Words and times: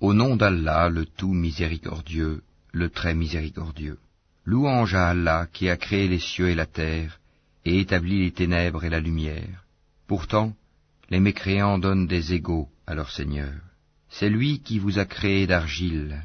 Au 0.00 0.12
nom 0.12 0.36
d'Allah, 0.36 0.90
le 0.90 1.06
tout 1.06 1.32
miséricordieux, 1.32 2.42
le 2.72 2.90
très 2.90 3.14
miséricordieux. 3.14 3.98
Louange 4.44 4.94
à 4.94 5.08
Allah 5.08 5.48
qui 5.52 5.70
a 5.70 5.76
créé 5.76 6.06
les 6.06 6.18
cieux 6.18 6.50
et 6.50 6.54
la 6.54 6.66
terre, 6.66 7.18
et 7.64 7.80
établi 7.80 8.20
les 8.20 8.30
ténèbres 8.30 8.84
et 8.84 8.90
la 8.90 9.00
lumière. 9.00 9.64
Pourtant, 10.06 10.54
les 11.08 11.18
mécréants 11.18 11.78
donnent 11.78 12.06
des 12.06 12.34
égaux 12.34 12.68
à 12.86 12.94
leur 12.94 13.10
Seigneur. 13.10 13.54
C'est 14.10 14.28
lui 14.28 14.60
qui 14.60 14.78
vous 14.78 14.98
a 14.98 15.06
créé 15.06 15.46
d'argile, 15.46 16.22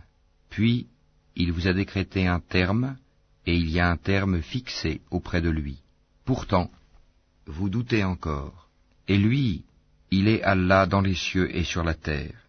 puis 0.50 0.88
il 1.36 1.54
vous 1.54 1.68
a 1.68 1.74
décrété 1.74 2.28
un 2.28 2.42
terme, 2.42 2.98
et 3.46 3.56
il 3.56 3.70
y 3.70 3.80
a 3.80 3.90
un 3.90 3.98
terme 3.98 4.42
fixé 4.42 5.02
auprès 5.12 5.42
de 5.42 5.50
lui. 5.50 5.80
Pourtant, 6.26 6.70
vous 7.46 7.70
doutez 7.70 8.04
encore. 8.04 8.68
Et 9.08 9.18
lui, 9.18 9.64
il 10.12 10.28
est 10.28 10.44
Allah 10.44 10.86
dans 10.86 11.02
les 11.02 11.16
cieux 11.16 11.56
et 11.56 11.64
sur 11.64 11.84
la 11.84 11.94
terre. 11.94 12.41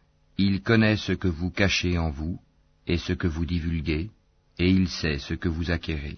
Il 0.45 0.61
connaît 0.61 0.97
ce 0.97 1.13
que 1.13 1.29
vous 1.29 1.51
cachez 1.51 1.99
en 1.99 2.11
vous, 2.11 2.41
et 2.89 2.99
ce 2.99 3.13
que 3.13 3.29
vous 3.29 3.45
divulguez, 3.45 4.11
et 4.59 4.69
il 4.69 4.89
sait 4.89 5.21
ce 5.21 5.35
que 5.35 5.49
vous 5.49 5.71
acquérez. 5.71 6.17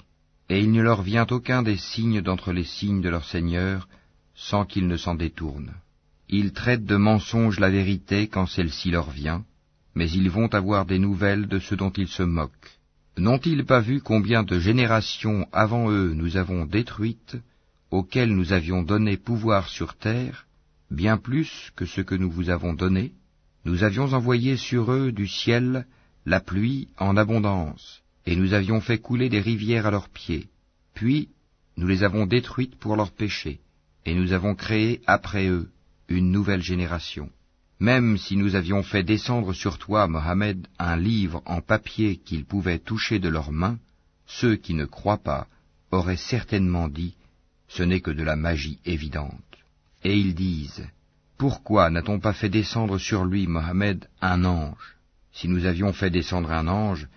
Et 0.48 0.60
il 0.60 0.72
ne 0.72 0.80
leur 0.80 1.02
vient 1.02 1.26
aucun 1.30 1.62
des 1.62 1.76
signes 1.76 2.22
d'entre 2.22 2.50
les 2.54 2.64
signes 2.64 3.02
de 3.02 3.10
leur 3.10 3.26
Seigneur, 3.26 3.86
sans 4.34 4.64
qu'ils 4.64 4.86
ne 4.86 4.96
s'en 4.96 5.14
détournent. 5.14 5.74
Ils 6.30 6.54
traitent 6.54 6.86
de 6.86 6.96
mensonge 6.96 7.60
la 7.60 7.68
vérité 7.68 8.28
quand 8.28 8.46
celle-ci 8.46 8.90
leur 8.90 9.10
vient, 9.10 9.44
mais 9.94 10.10
ils 10.10 10.30
vont 10.30 10.48
avoir 10.54 10.86
des 10.86 10.98
nouvelles 10.98 11.46
de 11.46 11.58
ce 11.58 11.74
dont 11.74 11.92
ils 11.92 12.08
se 12.08 12.22
moquent. 12.22 12.78
N'ont-ils 13.18 13.66
pas 13.66 13.80
vu 13.80 14.00
combien 14.00 14.42
de 14.42 14.58
générations 14.58 15.46
avant 15.52 15.90
eux 15.90 16.14
nous 16.14 16.38
avons 16.38 16.64
détruites, 16.64 17.36
auxquelles 17.90 18.34
nous 18.34 18.54
avions 18.54 18.82
donné 18.82 19.18
pouvoir 19.18 19.68
sur 19.68 19.92
terre, 19.96 20.46
bien 20.90 21.18
plus 21.18 21.72
que 21.76 21.84
ce 21.84 22.00
que 22.00 22.14
nous 22.14 22.30
vous 22.30 22.48
avons 22.48 22.72
donné? 22.72 23.12
Nous 23.64 23.82
avions 23.82 24.12
envoyé 24.12 24.56
sur 24.56 24.92
eux 24.92 25.12
du 25.12 25.26
ciel 25.26 25.86
la 26.26 26.40
pluie 26.40 26.88
en 26.98 27.16
abondance, 27.16 28.02
et 28.26 28.36
nous 28.36 28.52
avions 28.52 28.80
fait 28.80 28.98
couler 28.98 29.28
des 29.28 29.40
rivières 29.40 29.86
à 29.86 29.90
leurs 29.90 30.08
pieds. 30.08 30.48
Puis 30.94 31.28
nous 31.76 31.86
les 31.86 32.04
avons 32.04 32.26
détruites 32.26 32.76
pour 32.76 32.96
leurs 32.96 33.12
péchés, 33.12 33.60
et 34.06 34.14
nous 34.14 34.32
avons 34.32 34.54
créé 34.54 35.00
après 35.06 35.48
eux 35.48 35.70
une 36.08 36.30
nouvelle 36.30 36.62
génération. 36.62 37.30
Même 37.80 38.18
si 38.18 38.36
nous 38.36 38.54
avions 38.54 38.82
fait 38.82 39.02
descendre 39.02 39.52
sur 39.52 39.78
toi, 39.78 40.06
Mohammed, 40.06 40.66
un 40.78 40.96
livre 40.96 41.42
en 41.44 41.60
papier 41.60 42.16
qu'ils 42.16 42.44
pouvaient 42.44 42.78
toucher 42.78 43.18
de 43.18 43.28
leurs 43.28 43.52
mains, 43.52 43.78
ceux 44.26 44.56
qui 44.56 44.74
ne 44.74 44.84
croient 44.84 45.22
pas 45.22 45.48
auraient 45.90 46.16
certainement 46.16 46.88
dit, 46.88 47.14
ce 47.68 47.82
n'est 47.82 48.00
que 48.00 48.10
de 48.10 48.22
la 48.22 48.36
magie 48.36 48.78
évidente. 48.84 49.34
Et 50.04 50.16
ils 50.16 50.34
disent, 50.34 50.86
pourquoi 51.36 51.90
n'a-t-on 51.90 52.20
pas 52.20 52.32
fait 52.32 52.48
descendre 52.48 52.98
sur 52.98 53.24
lui, 53.24 53.46
Mohammed, 53.46 54.08
un 54.20 54.44
ange? 54.44 54.96
Si 55.32 55.48
nous 55.48 55.66
avions 55.66 55.92
fait 55.92 56.10
descendre 56.10 56.52
un 56.52 56.68
ange, 56.68 57.08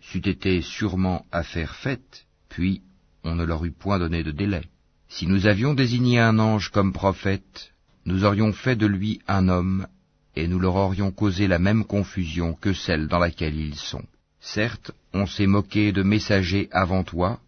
c'eût 0.00 0.26
été 0.26 0.62
sûrement 0.62 1.26
affaire 1.32 1.74
faite, 1.74 2.26
puis 2.48 2.82
on 3.24 3.34
ne 3.34 3.44
leur 3.44 3.64
eût 3.64 3.72
point 3.72 3.98
donné 3.98 4.22
de 4.22 4.30
délai. 4.30 4.62
Si 5.08 5.26
nous 5.26 5.46
avions 5.46 5.74
désigné 5.74 6.18
un 6.18 6.38
ange 6.38 6.70
comme 6.70 6.92
prophète, 6.92 7.72
nous 8.06 8.24
aurions 8.24 8.52
fait 8.52 8.76
de 8.76 8.86
lui 8.86 9.20
un 9.28 9.48
homme, 9.48 9.86
et 10.34 10.48
nous 10.48 10.58
leur 10.58 10.76
aurions 10.76 11.10
causé 11.10 11.46
la 11.46 11.58
même 11.58 11.84
confusion 11.84 12.54
que 12.54 12.72
celle 12.72 13.06
dans 13.06 13.18
laquelle 13.18 13.56
ils 13.56 13.74
sont. 13.74 14.04
Certes, 14.40 14.92
on 15.12 15.26
s'est 15.26 15.46
moqué 15.46 15.92
de 15.92 16.02
messagers 16.02 16.68
avant 16.72 17.04
toi, 17.04 17.40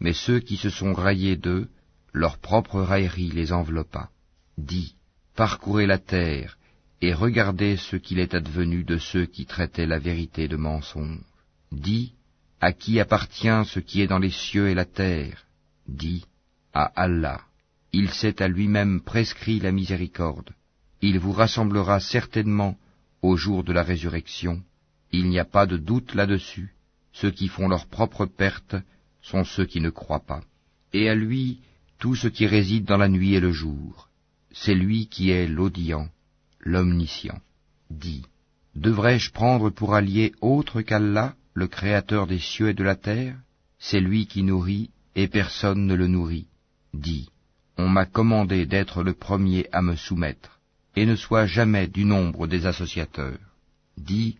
mais 0.00 0.12
ceux 0.12 0.40
qui 0.40 0.56
se 0.56 0.70
sont 0.70 0.92
raillés 0.92 1.36
d'eux, 1.36 1.68
leur 2.12 2.38
propre 2.38 2.80
raillerie 2.80 3.30
les 3.30 3.52
enveloppa. 3.52 4.10
Dis, 4.56 4.96
parcourez 5.38 5.86
la 5.86 5.98
terre, 5.98 6.58
et 7.00 7.14
regardez 7.14 7.76
ce 7.76 7.94
qu'il 7.94 8.18
est 8.18 8.34
advenu 8.34 8.82
de 8.82 8.98
ceux 8.98 9.24
qui 9.24 9.46
traitaient 9.46 9.86
la 9.86 10.00
vérité 10.00 10.48
de 10.48 10.56
mensonge. 10.56 11.20
Dis, 11.70 12.14
à 12.60 12.72
qui 12.72 12.98
appartient 12.98 13.62
ce 13.72 13.78
qui 13.78 14.02
est 14.02 14.08
dans 14.08 14.18
les 14.18 14.32
cieux 14.32 14.68
et 14.68 14.74
la 14.74 14.84
terre? 14.84 15.46
Dis, 15.86 16.24
à 16.74 16.86
Allah. 16.96 17.40
Il 17.92 18.10
s'est 18.10 18.42
à 18.42 18.48
lui-même 18.48 19.00
prescrit 19.00 19.60
la 19.60 19.70
miséricorde. 19.70 20.50
Il 21.02 21.20
vous 21.20 21.30
rassemblera 21.30 22.00
certainement 22.00 22.76
au 23.22 23.36
jour 23.36 23.62
de 23.62 23.72
la 23.72 23.84
résurrection. 23.84 24.60
Il 25.12 25.28
n'y 25.28 25.38
a 25.38 25.44
pas 25.44 25.66
de 25.66 25.76
doute 25.76 26.16
là-dessus. 26.16 26.74
Ceux 27.12 27.30
qui 27.30 27.46
font 27.46 27.68
leur 27.68 27.86
propre 27.86 28.26
perte 28.26 28.74
sont 29.22 29.44
ceux 29.44 29.66
qui 29.66 29.80
ne 29.80 29.90
croient 29.90 30.26
pas. 30.26 30.42
Et 30.92 31.08
à 31.08 31.14
lui 31.14 31.60
tout 32.00 32.16
ce 32.16 32.26
qui 32.26 32.48
réside 32.48 32.86
dans 32.86 32.96
la 32.96 33.08
nuit 33.08 33.34
et 33.34 33.40
le 33.40 33.52
jour. 33.52 34.07
C'est 34.60 34.74
lui 34.74 35.06
qui 35.06 35.30
est 35.30 35.46
l'audient, 35.46 36.08
l'omniscient. 36.58 37.40
Dis, 37.90 38.24
devrais-je 38.74 39.30
prendre 39.30 39.70
pour 39.70 39.94
allié 39.94 40.32
autre 40.40 40.82
qu'Allah, 40.82 41.34
le 41.54 41.68
Créateur 41.68 42.26
des 42.26 42.40
cieux 42.40 42.70
et 42.70 42.74
de 42.74 42.82
la 42.82 42.96
terre? 42.96 43.36
C'est 43.78 44.00
lui 44.00 44.26
qui 44.26 44.42
nourrit, 44.42 44.90
et 45.14 45.28
personne 45.28 45.86
ne 45.86 45.94
le 45.94 46.08
nourrit. 46.08 46.48
Dis, 46.92 47.28
on 47.76 47.88
m'a 47.88 48.04
commandé 48.04 48.66
d'être 48.66 49.04
le 49.04 49.14
premier 49.14 49.68
à 49.70 49.80
me 49.80 49.94
soumettre, 49.94 50.58
et 50.96 51.06
ne 51.06 51.14
sois 51.14 51.46
jamais 51.46 51.86
du 51.86 52.04
nombre 52.04 52.48
des 52.48 52.66
associateurs. 52.66 53.38
Dis, 53.96 54.38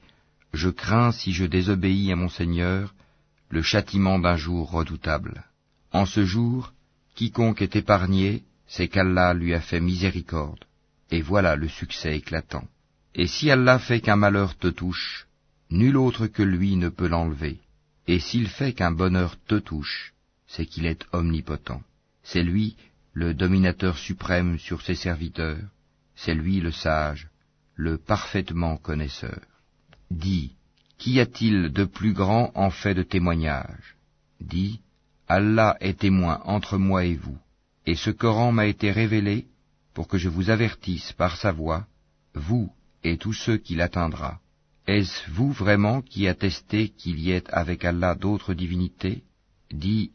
je 0.52 0.68
crains 0.68 1.12
si 1.12 1.32
je 1.32 1.44
désobéis 1.44 2.10
à 2.10 2.16
mon 2.16 2.28
Seigneur, 2.28 2.92
le 3.50 3.62
châtiment 3.62 4.18
d'un 4.18 4.36
jour 4.36 4.68
redoutable. 4.68 5.44
En 5.92 6.06
ce 6.06 6.24
jour, 6.24 6.72
quiconque 7.14 7.62
est 7.62 7.76
épargné, 7.76 8.42
c'est 8.68 8.88
qu'Allah 8.88 9.34
lui 9.34 9.54
a 9.54 9.60
fait 9.60 9.80
miséricorde, 9.80 10.64
et 11.10 11.22
voilà 11.22 11.56
le 11.56 11.68
succès 11.68 12.16
éclatant. 12.16 12.68
Et 13.14 13.26
si 13.26 13.50
Allah 13.50 13.78
fait 13.78 14.00
qu'un 14.00 14.16
malheur 14.16 14.56
te 14.56 14.68
touche, 14.68 15.26
nul 15.70 15.96
autre 15.96 16.26
que 16.26 16.42
lui 16.42 16.76
ne 16.76 16.90
peut 16.90 17.08
l'enlever, 17.08 17.58
et 18.06 18.20
s'il 18.20 18.48
fait 18.48 18.74
qu'un 18.74 18.92
bonheur 18.92 19.36
te 19.46 19.58
touche, 19.58 20.12
c'est 20.46 20.66
qu'il 20.66 20.86
est 20.86 21.04
omnipotent. 21.12 21.82
C'est 22.22 22.42
lui 22.42 22.76
le 23.14 23.34
dominateur 23.34 23.98
suprême 23.98 24.58
sur 24.58 24.82
ses 24.82 24.94
serviteurs, 24.94 25.64
c'est 26.14 26.34
lui 26.34 26.60
le 26.60 26.72
sage, 26.72 27.28
le 27.74 27.96
parfaitement 27.96 28.76
connaisseur. 28.76 29.40
Dis, 30.10 30.52
qu'y 30.98 31.20
a-t-il 31.20 31.72
de 31.72 31.84
plus 31.84 32.12
grand 32.12 32.52
en 32.54 32.70
fait 32.70 32.94
de 32.94 33.02
témoignage? 33.02 33.96
Dis, 34.40 34.80
Allah 35.26 35.76
est 35.80 36.00
témoin 36.00 36.40
entre 36.44 36.76
moi 36.78 37.04
et 37.04 37.14
vous, 37.14 37.38
et 37.88 37.94
ce 37.94 38.10
Coran 38.10 38.52
m'a 38.52 38.66
été 38.66 38.92
révélé 38.92 39.46
pour 39.94 40.08
que 40.08 40.18
je 40.18 40.28
vous 40.28 40.50
avertisse 40.50 41.14
par 41.14 41.38
sa 41.38 41.52
voix, 41.52 41.86
vous 42.34 42.70
et 43.02 43.16
tous 43.16 43.32
ceux 43.32 43.56
qui 43.56 43.76
l'atteindra. 43.76 44.40
Est-ce 44.86 45.30
vous 45.30 45.52
vraiment 45.52 46.02
qui 46.02 46.28
attestez 46.28 46.90
qu'il 46.90 47.18
y 47.18 47.30
ait 47.30 47.48
avec 47.48 47.86
Allah 47.86 48.14
d'autres 48.14 48.52
divinités? 48.52 49.22
Dis, 49.70 50.10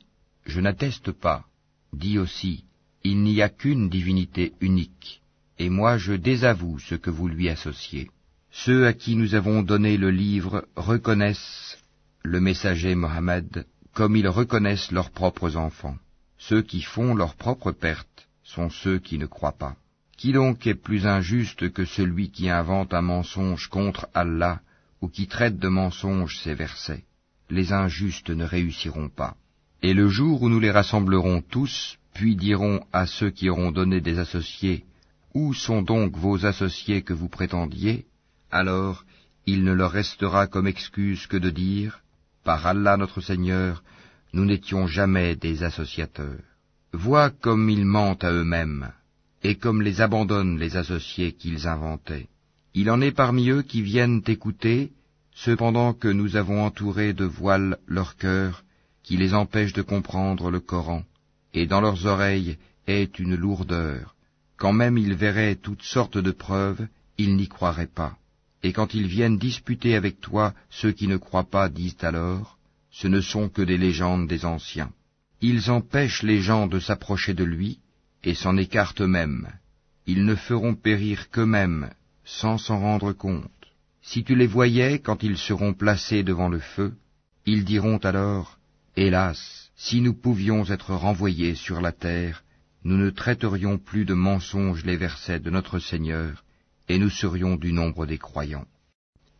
je 0.45 0.59
n'atteste 0.61 1.11
pas. 1.11 1.45
Dis 1.93 2.19
aussi, 2.19 2.63
il 3.03 3.23
n'y 3.23 3.41
a 3.41 3.49
qu'une 3.49 3.89
divinité 3.89 4.53
unique, 4.61 5.23
et 5.57 5.69
moi 5.71 5.97
je 5.97 6.13
désavoue 6.13 6.77
ce 6.77 6.93
que 6.93 7.09
vous 7.09 7.27
lui 7.27 7.49
associez. 7.49 8.11
Ceux 8.51 8.85
à 8.85 8.93
qui 8.93 9.15
nous 9.15 9.33
avons 9.33 9.63
donné 9.63 9.97
le 9.97 10.11
livre 10.11 10.67
reconnaissent 10.75 11.79
le 12.21 12.39
messager 12.39 12.93
Mohammed 12.93 13.65
comme 13.95 14.15
ils 14.15 14.27
reconnaissent 14.27 14.91
leurs 14.91 15.09
propres 15.09 15.55
enfants. 15.55 15.97
Ceux 16.47 16.61
qui 16.61 16.81
font 16.81 17.15
leur 17.15 17.35
propre 17.35 17.71
perte 17.71 18.27
sont 18.43 18.69
ceux 18.69 18.99
qui 18.99 19.17
ne 19.17 19.25
croient 19.25 19.57
pas. 19.57 19.77
Qui 20.17 20.33
donc 20.33 20.67
est 20.67 20.75
plus 20.75 21.07
injuste 21.07 21.71
que 21.71 21.85
celui 21.85 22.31
qui 22.31 22.49
invente 22.49 22.93
un 22.93 23.01
mensonge 23.01 23.67
contre 23.67 24.07
Allah 24.13 24.59
ou 25.01 25.07
qui 25.07 25.27
traite 25.27 25.57
de 25.57 25.69
mensonge 25.69 26.37
ses 26.39 26.53
versets? 26.53 27.05
Les 27.49 27.71
injustes 27.71 28.29
ne 28.29 28.43
réussiront 28.43 29.07
pas. 29.07 29.37
Et 29.81 29.93
le 29.93 30.09
jour 30.09 30.41
où 30.41 30.49
nous 30.49 30.59
les 30.59 30.71
rassemblerons 30.71 31.41
tous, 31.41 31.97
puis 32.13 32.35
diront 32.35 32.85
à 32.91 33.05
ceux 33.05 33.29
qui 33.29 33.49
auront 33.49 33.71
donné 33.71 34.01
des 34.01 34.19
associés, 34.19 34.83
Où 35.33 35.53
sont 35.53 35.81
donc 35.81 36.17
vos 36.17 36.45
associés 36.45 37.03
que 37.03 37.13
vous 37.13 37.29
prétendiez? 37.29 38.05
Alors 38.51 39.05
il 39.45 39.63
ne 39.63 39.73
leur 39.73 39.91
restera 39.91 40.47
comme 40.47 40.67
excuse 40.67 41.25
que 41.25 41.37
de 41.37 41.49
dire, 41.49 42.01
Par 42.43 42.67
Allah 42.67 42.97
notre 42.97 43.21
Seigneur, 43.21 43.81
nous 44.33 44.45
n'étions 44.45 44.87
jamais 44.87 45.35
des 45.35 45.63
associateurs. 45.63 46.41
Vois 46.91 47.29
comme 47.29 47.69
ils 47.69 47.85
mentent 47.85 48.23
à 48.23 48.31
eux-mêmes, 48.31 48.91
et 49.43 49.55
comme 49.55 49.81
les 49.81 50.01
abandonnent 50.01 50.59
les 50.59 50.75
associés 50.75 51.31
qu'ils 51.33 51.67
inventaient. 51.67 52.27
Il 52.73 52.89
en 52.89 53.01
est 53.01 53.11
parmi 53.11 53.49
eux 53.49 53.61
qui 53.61 53.81
viennent 53.81 54.21
écouter, 54.27 54.91
cependant 55.33 55.93
que 55.93 56.07
nous 56.07 56.35
avons 56.35 56.63
entouré 56.63 57.13
de 57.13 57.25
voiles 57.25 57.77
leur 57.87 58.15
cœur, 58.17 58.63
qui 59.03 59.17
les 59.17 59.33
empêchent 59.33 59.73
de 59.73 59.81
comprendre 59.81 60.49
le 60.49 60.59
Coran 60.59 61.03
et 61.53 61.67
dans 61.67 61.81
leurs 61.81 62.05
oreilles 62.05 62.57
est 62.87 63.19
une 63.19 63.35
lourdeur. 63.35 64.15
Quand 64.57 64.73
même 64.73 64.97
ils 64.97 65.13
verraient 65.13 65.55
toutes 65.55 65.83
sortes 65.83 66.17
de 66.17 66.31
preuves, 66.31 66.87
ils 67.17 67.35
n'y 67.35 67.47
croiraient 67.47 67.87
pas. 67.87 68.17
Et 68.63 68.73
quand 68.73 68.93
ils 68.93 69.07
viennent 69.07 69.37
disputer 69.37 69.95
avec 69.95 70.19
toi, 70.19 70.53
ceux 70.69 70.91
qui 70.91 71.07
ne 71.07 71.17
croient 71.17 71.49
pas 71.49 71.69
disent 71.69 71.97
alors, 72.01 72.57
ce 72.93 73.07
ne 73.07 73.21
sont 73.21 73.49
que 73.49 73.63
des 73.63 73.77
légendes 73.77 74.27
des 74.27 74.45
anciens. 74.45 74.91
Ils 75.41 75.71
empêchent 75.71 76.23
les 76.23 76.41
gens 76.41 76.67
de 76.67 76.79
s'approcher 76.79 77.33
de 77.33 77.43
lui, 77.43 77.79
et 78.23 78.35
s'en 78.35 78.55
écartent 78.55 79.01
eux-mêmes. 79.01 79.49
Ils 80.05 80.25
ne 80.25 80.35
feront 80.35 80.75
périr 80.75 81.29
qu'eux-mêmes, 81.31 81.89
sans 82.23 82.57
s'en 82.57 82.79
rendre 82.79 83.11
compte. 83.11 83.49
Si 84.01 84.23
tu 84.23 84.35
les 84.35 84.47
voyais 84.47 84.99
quand 84.99 85.23
ils 85.23 85.37
seront 85.37 85.73
placés 85.73 86.23
devant 86.23 86.49
le 86.49 86.59
feu, 86.59 86.93
ils 87.45 87.65
diront 87.65 87.97
alors, 87.97 88.59
Hélas, 88.95 89.71
si 89.75 89.99
nous 89.99 90.13
pouvions 90.13 90.63
être 90.65 90.93
renvoyés 90.93 91.55
sur 91.55 91.81
la 91.81 91.91
terre, 91.91 92.43
nous 92.83 92.97
ne 92.97 93.09
traiterions 93.09 93.79
plus 93.79 94.05
de 94.05 94.13
mensonges 94.13 94.85
les 94.85 94.97
versets 94.97 95.39
de 95.39 95.49
notre 95.49 95.79
Seigneur, 95.79 96.43
et 96.89 96.99
nous 96.99 97.09
serions 97.09 97.55
du 97.55 97.73
nombre 97.73 98.05
des 98.05 98.19
croyants. 98.19 98.67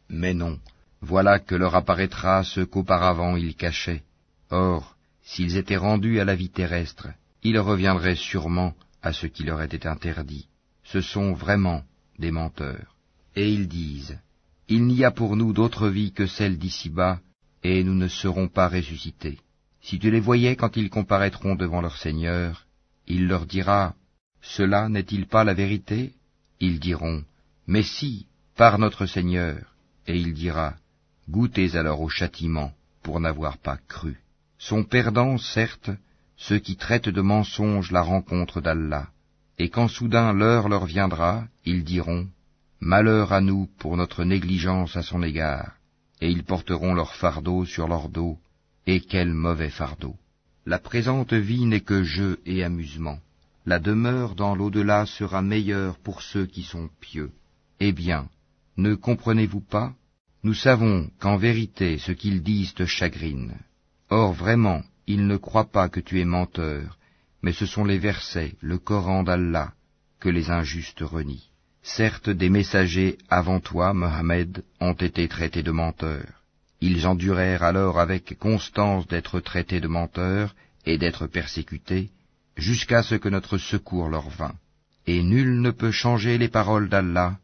Mais 0.09 0.33
non, 0.33 0.59
voilà 1.05 1.39
que 1.39 1.55
leur 1.55 1.75
apparaîtra 1.75 2.45
ce 2.45 2.61
qu'auparavant 2.61 3.35
ils 3.35 3.55
cachaient. 3.55 4.03
Or, 4.49 4.95
s'ils 5.21 5.57
étaient 5.57 5.83
rendus 5.89 6.21
à 6.21 6.25
la 6.25 6.33
vie 6.33 6.49
terrestre, 6.49 7.09
ils 7.43 7.59
reviendraient 7.59 8.15
sûrement 8.15 8.73
à 9.01 9.11
ce 9.11 9.27
qui 9.27 9.43
leur 9.43 9.61
était 9.61 9.85
interdit. 9.85 10.47
Ce 10.85 11.01
sont 11.01 11.33
vraiment 11.33 11.83
des 12.19 12.31
menteurs. 12.31 12.95
Et 13.35 13.51
ils 13.51 13.67
disent, 13.67 14.17
Il 14.69 14.85
n'y 14.85 15.03
a 15.03 15.11
pour 15.11 15.35
nous 15.35 15.51
d'autre 15.51 15.89
vie 15.89 16.13
que 16.13 16.25
celle 16.25 16.57
d'ici-bas, 16.57 17.19
et 17.63 17.83
nous 17.83 17.95
ne 17.95 18.07
serons 18.07 18.47
pas 18.47 18.69
ressuscités. 18.69 19.39
Si 19.81 19.99
tu 19.99 20.09
les 20.09 20.21
voyais 20.21 20.55
quand 20.55 20.77
ils 20.77 20.89
comparaîtront 20.89 21.55
devant 21.55 21.81
leur 21.81 21.97
Seigneur, 21.97 22.65
il 23.07 23.27
leur 23.27 23.45
dira, 23.45 23.93
Cela 24.41 24.87
n'est-il 24.87 25.27
pas 25.27 25.43
la 25.43 25.53
vérité? 25.53 26.13
Ils 26.61 26.79
diront, 26.79 27.25
Mais 27.67 27.83
si, 27.83 28.27
par 28.55 28.79
notre 28.79 29.05
Seigneur. 29.05 29.57
Et 30.07 30.17
il 30.17 30.33
dira, 30.33 30.75
Goûtez 31.29 31.75
alors 31.75 32.01
au 32.01 32.09
châtiment 32.09 32.73
pour 33.01 33.19
n'avoir 33.19 33.57
pas 33.57 33.77
cru. 33.87 34.19
Sont 34.57 34.83
perdants, 34.83 35.37
certes, 35.37 35.91
ceux 36.37 36.59
qui 36.59 36.75
traitent 36.75 37.09
de 37.09 37.21
mensonges 37.21 37.91
la 37.91 38.01
rencontre 38.01 38.61
d'Allah, 38.61 39.07
et 39.57 39.69
quand 39.69 39.87
soudain 39.87 40.33
l'heure 40.33 40.69
leur 40.69 40.85
viendra, 40.85 41.45
ils 41.65 41.83
diront, 41.83 42.27
Malheur 42.79 43.31
à 43.31 43.39
nous 43.39 43.69
pour 43.77 43.95
notre 43.95 44.25
négligence 44.25 44.97
à 44.97 45.03
son 45.03 45.23
égard, 45.23 45.73
et 46.19 46.29
ils 46.29 46.43
porteront 46.43 46.93
leur 46.93 47.15
fardeau 47.15 47.65
sur 47.65 47.87
leur 47.87 48.09
dos, 48.09 48.37
et 48.87 48.99
quel 48.99 49.33
mauvais 49.33 49.69
fardeau. 49.69 50.15
La 50.65 50.79
présente 50.79 51.33
vie 51.33 51.65
n'est 51.65 51.81
que 51.81 52.03
jeu 52.03 52.41
et 52.45 52.63
amusement. 52.63 53.19
La 53.65 53.79
demeure 53.79 54.35
dans 54.35 54.55
l'au-delà 54.55 55.05
sera 55.05 55.41
meilleure 55.41 55.97
pour 55.97 56.21
ceux 56.21 56.45
qui 56.45 56.63
sont 56.63 56.89
pieux. 56.99 57.31
Eh 57.79 57.93
bien, 57.93 58.27
ne 58.75 58.95
comprenez-vous 58.95 59.61
pas 59.61 59.93
Nous 60.43 60.53
savons 60.53 61.09
qu'en 61.19 61.37
vérité 61.37 61.97
ce 61.97 62.11
qu'ils 62.11 62.43
disent 62.43 62.73
te 62.73 62.85
chagrine. 62.85 63.55
Or 64.09 64.33
vraiment, 64.33 64.83
ils 65.07 65.25
ne 65.25 65.37
croient 65.37 65.71
pas 65.71 65.87
que 65.87 66.01
tu 66.01 66.19
es 66.19 66.25
menteur, 66.25 66.97
mais 67.41 67.53
ce 67.53 67.65
sont 67.65 67.85
les 67.85 67.97
versets, 67.97 68.53
le 68.59 68.77
Coran 68.77 69.23
d'Allah, 69.23 69.71
que 70.19 70.29
les 70.29 70.51
injustes 70.51 71.01
renient. 71.01 71.49
Certes, 71.81 72.29
des 72.29 72.49
messagers 72.49 73.17
avant 73.29 73.61
toi, 73.61 73.93
Mohammed, 73.93 74.63
ont 74.81 74.93
été 74.93 75.27
traités 75.27 75.63
de 75.63 75.71
menteurs. 75.71 76.43
Ils 76.81 77.07
endurèrent 77.07 77.63
alors 77.63 77.99
avec 77.99 78.37
constance 78.37 79.07
d'être 79.07 79.39
traités 79.39 79.79
de 79.79 79.87
menteurs 79.87 80.55
et 80.85 80.97
d'être 80.97 81.27
persécutés, 81.27 82.09
jusqu'à 82.57 83.01
ce 83.01 83.15
que 83.15 83.29
notre 83.29 83.57
secours 83.57 84.09
leur 84.09 84.29
vînt. 84.29 84.55
Et 85.07 85.23
nul 85.23 85.61
ne 85.61 85.71
peut 85.71 85.91
changer 85.91 86.37
les 86.37 86.49
paroles 86.49 86.89
d'Allah, 86.89 87.37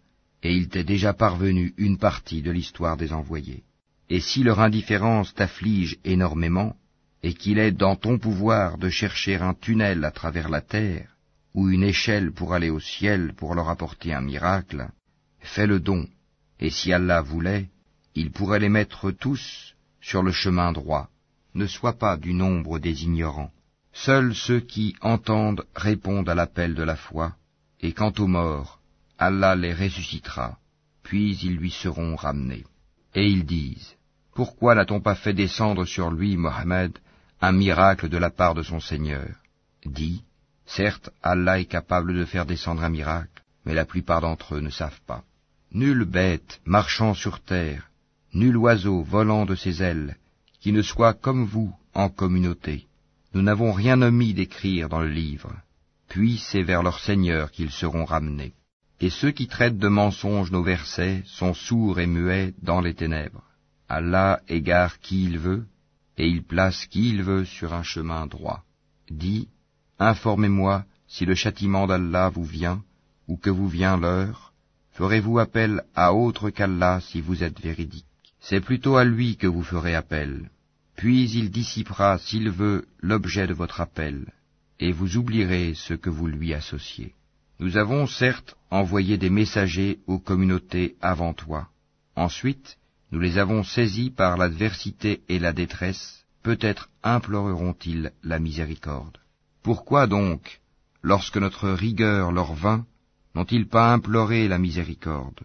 et 0.43 0.53
il 0.55 0.69
t'est 0.69 0.83
déjà 0.83 1.13
parvenu 1.13 1.73
une 1.77 1.97
partie 1.97 2.41
de 2.41 2.51
l'histoire 2.51 2.97
des 2.97 3.11
envoyés. 3.13 3.63
Et 4.09 4.19
si 4.19 4.43
leur 4.43 4.59
indifférence 4.59 5.33
t'afflige 5.33 5.97
énormément, 6.03 6.75
et 7.21 7.33
qu'il 7.33 7.59
est 7.59 7.71
dans 7.71 7.95
ton 7.95 8.17
pouvoir 8.17 8.77
de 8.77 8.89
chercher 8.89 9.35
un 9.35 9.53
tunnel 9.53 10.05
à 10.05 10.11
travers 10.11 10.49
la 10.49 10.61
terre, 10.61 11.15
ou 11.53 11.69
une 11.69 11.83
échelle 11.83 12.31
pour 12.31 12.53
aller 12.53 12.69
au 12.69 12.79
ciel 12.79 13.33
pour 13.33 13.55
leur 13.55 13.69
apporter 13.69 14.13
un 14.13 14.21
miracle, 14.21 14.87
fais 15.39 15.67
le 15.67 15.79
don, 15.79 16.07
et 16.59 16.69
si 16.69 16.93
Allah 16.93 17.21
voulait, 17.21 17.67
il 18.15 18.31
pourrait 18.31 18.59
les 18.59 18.69
mettre 18.69 19.11
tous 19.11 19.75
sur 20.01 20.23
le 20.23 20.31
chemin 20.31 20.71
droit. 20.71 21.09
Ne 21.55 21.67
sois 21.67 21.97
pas 21.97 22.15
du 22.15 22.33
nombre 22.33 22.79
des 22.79 23.03
ignorants. 23.03 23.51
Seuls 23.91 24.35
ceux 24.35 24.59
qui 24.59 24.95
entendent 25.01 25.65
répondent 25.75 26.29
à 26.29 26.35
l'appel 26.35 26.73
de 26.75 26.83
la 26.83 26.95
foi, 26.95 27.35
et 27.81 27.91
quant 27.91 28.13
aux 28.17 28.27
morts, 28.27 28.78
Allah 29.21 29.53
les 29.55 29.73
ressuscitera, 29.73 30.57
puis 31.03 31.37
ils 31.43 31.57
lui 31.57 31.71
seront 31.71 32.15
ramenés. 32.15 32.63
Et 33.13 33.27
ils 33.27 33.45
disent, 33.45 33.95
Pourquoi 34.33 34.75
n'a-t-on 34.75 35.01
pas 35.01 35.15
fait 35.15 35.33
descendre 35.33 35.83
sur 35.83 36.09
lui, 36.09 36.37
Mohammed, 36.37 36.97
un 37.41 37.51
miracle 37.51 38.07
de 38.07 38.17
la 38.17 38.29
part 38.29 38.55
de 38.55 38.63
son 38.63 38.79
Seigneur? 38.79 39.27
Dis, 39.85 40.23
certes, 40.65 41.09
Allah 41.21 41.59
est 41.59 41.65
capable 41.65 42.13
de 42.13 42.23
faire 42.23 42.45
descendre 42.45 42.81
un 42.81 42.89
miracle, 42.89 43.43
mais 43.65 43.73
la 43.73 43.83
plupart 43.83 44.21
d'entre 44.21 44.55
eux 44.55 44.61
ne 44.61 44.69
savent 44.69 45.01
pas. 45.05 45.23
Nulle 45.73 46.05
bête 46.05 46.61
marchant 46.65 47.13
sur 47.13 47.41
terre, 47.41 47.89
nul 48.33 48.55
oiseau 48.55 49.03
volant 49.03 49.45
de 49.45 49.55
ses 49.55 49.83
ailes, 49.83 50.15
qui 50.61 50.71
ne 50.71 50.81
soit 50.81 51.13
comme 51.13 51.43
vous 51.43 51.75
en 51.93 52.07
communauté. 52.09 52.87
Nous 53.33 53.41
n'avons 53.41 53.73
rien 53.73 54.01
omis 54.01 54.33
d'écrire 54.33 54.87
dans 54.87 55.01
le 55.01 55.09
livre. 55.09 55.51
Puis 56.07 56.37
c'est 56.37 56.63
vers 56.63 56.83
leur 56.83 56.99
Seigneur 56.99 57.51
qu'ils 57.51 57.71
seront 57.71 58.05
ramenés. 58.05 58.53
Et 58.99 59.09
ceux 59.09 59.31
qui 59.31 59.47
traitent 59.47 59.77
de 59.77 59.87
mensonges 59.87 60.51
nos 60.51 60.63
versets 60.63 61.23
sont 61.25 61.53
sourds 61.53 61.99
et 61.99 62.07
muets 62.07 62.53
dans 62.61 62.81
les 62.81 62.93
ténèbres. 62.93 63.43
Allah 63.87 64.41
égare 64.47 64.99
qui 64.99 65.23
il 65.23 65.39
veut, 65.39 65.65
et 66.17 66.27
il 66.27 66.43
place 66.43 66.85
qui 66.85 67.09
il 67.09 67.23
veut 67.23 67.45
sur 67.45 67.73
un 67.73 67.83
chemin 67.83 68.27
droit. 68.27 68.63
Dis, 69.09 69.47
informez-moi 69.99 70.85
si 71.07 71.25
le 71.25 71.35
châtiment 71.35 71.87
d'Allah 71.87 72.29
vous 72.29 72.43
vient, 72.43 72.83
ou 73.27 73.37
que 73.37 73.49
vous 73.49 73.67
vient 73.67 73.97
l'heure, 73.97 74.53
ferez-vous 74.91 75.39
appel 75.39 75.83
à 75.95 76.13
autre 76.13 76.49
qu'Allah 76.49 76.99
si 77.01 77.21
vous 77.21 77.43
êtes 77.43 77.59
véridique 77.59 78.05
c'est 78.39 78.61
plutôt 78.61 78.97
à 78.97 79.03
lui 79.03 79.35
que 79.35 79.47
vous 79.47 79.63
ferez 79.63 79.95
appel. 79.95 80.49
Puis 80.95 81.29
il 81.31 81.51
dissipera, 81.51 82.17
s'il 82.17 82.49
veut, 82.49 82.87
l'objet 83.01 83.47
de 83.47 83.53
votre 83.53 83.81
appel, 83.81 84.33
et 84.79 84.91
vous 84.91 85.17
oublierez 85.17 85.73
ce 85.75 85.93
que 85.93 86.09
vous 86.09 86.27
lui 86.27 86.53
associez. 86.53 87.13
Nous 87.59 87.75
avons 87.75 88.07
certes 88.07 88.55
envoyé 88.71 89.17
des 89.17 89.29
messagers 89.29 89.99
aux 90.07 90.19
communautés 90.19 90.95
avant 91.01 91.33
toi. 91.33 91.67
Ensuite, 92.15 92.77
nous 93.11 93.19
les 93.19 93.37
avons 93.37 93.63
saisis 93.63 94.11
par 94.11 94.37
l'adversité 94.37 95.23
et 95.27 95.39
la 95.39 95.51
détresse, 95.51 96.25
peut-être 96.41 96.89
imploreront-ils 97.03 98.13
la 98.23 98.39
miséricorde. 98.39 99.17
Pourquoi 99.61 100.07
donc, 100.07 100.61
lorsque 101.01 101.35
notre 101.35 101.69
rigueur 101.69 102.31
leur 102.31 102.53
vint, 102.53 102.85
n'ont-ils 103.35 103.67
pas 103.67 103.91
imploré 103.91 104.47
la 104.47 104.57
miséricorde? 104.57 105.41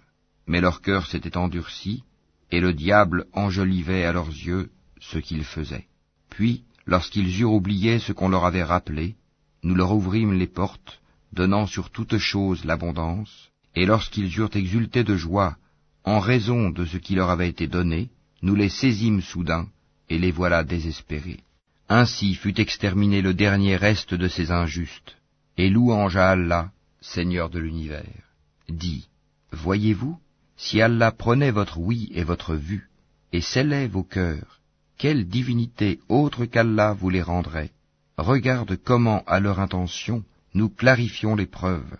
Mais 0.46 0.60
leur 0.60 0.82
cœur 0.82 1.06
s'était 1.06 1.36
endurci, 1.36 2.04
et 2.52 2.60
le 2.60 2.74
diable 2.74 3.26
enjolivait 3.32 4.04
à 4.04 4.12
leurs 4.12 4.28
yeux 4.28 4.70
ce 5.00 5.18
qu'ils 5.18 5.44
faisaient. 5.44 5.88
Puis, 6.30 6.62
lorsqu'ils 6.86 7.40
eurent 7.40 7.54
oublié 7.54 7.98
ce 7.98 8.12
qu'on 8.12 8.28
leur 8.28 8.44
avait 8.44 8.62
rappelé, 8.62 9.16
nous 9.64 9.74
leur 9.74 9.92
ouvrîmes 9.92 10.34
les 10.34 10.46
portes, 10.46 11.00
donnant 11.34 11.66
sur 11.66 11.90
toute 11.90 12.16
chose 12.16 12.64
l'abondance, 12.64 13.50
et 13.74 13.84
lorsqu'ils 13.84 14.34
eurent 14.38 14.56
exulté 14.56 15.04
de 15.04 15.16
joie, 15.16 15.56
en 16.04 16.20
raison 16.20 16.70
de 16.70 16.84
ce 16.84 16.96
qui 16.96 17.14
leur 17.14 17.30
avait 17.30 17.48
été 17.48 17.66
donné, 17.66 18.10
nous 18.40 18.54
les 18.54 18.68
saisîmes 18.68 19.20
soudain, 19.20 19.68
et 20.08 20.18
les 20.18 20.30
voilà 20.30 20.64
désespérés. 20.64 21.40
Ainsi 21.88 22.34
fut 22.34 22.58
exterminé 22.60 23.20
le 23.20 23.34
dernier 23.34 23.76
reste 23.76 24.14
de 24.14 24.28
ces 24.28 24.50
injustes, 24.50 25.16
et 25.58 25.68
louange 25.68 26.16
à 26.16 26.30
Allah, 26.30 26.70
Seigneur 27.00 27.50
de 27.50 27.58
l'univers. 27.58 28.24
Dis, 28.68 29.08
voyez-vous, 29.52 30.18
si 30.56 30.80
Allah 30.80 31.10
prenait 31.10 31.50
votre 31.50 31.78
oui 31.78 32.10
et 32.14 32.24
votre 32.24 32.54
vue, 32.54 32.88
et 33.32 33.40
scellait 33.40 33.88
vos 33.88 34.04
cœurs, 34.04 34.60
quelle 34.96 35.26
divinité 35.26 36.00
autre 36.08 36.46
qu'Allah 36.46 36.92
vous 36.92 37.10
les 37.10 37.22
rendrait? 37.22 37.72
Regarde 38.16 38.76
comment, 38.76 39.24
à 39.26 39.40
leur 39.40 39.58
intention, 39.58 40.22
nous 40.54 40.68
clarifions 40.68 41.34
les 41.34 41.46
preuves. 41.46 41.96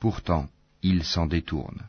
Pourtant, 0.00 0.48
ils 0.82 1.04
s'en 1.04 1.26
détournent. 1.26 1.86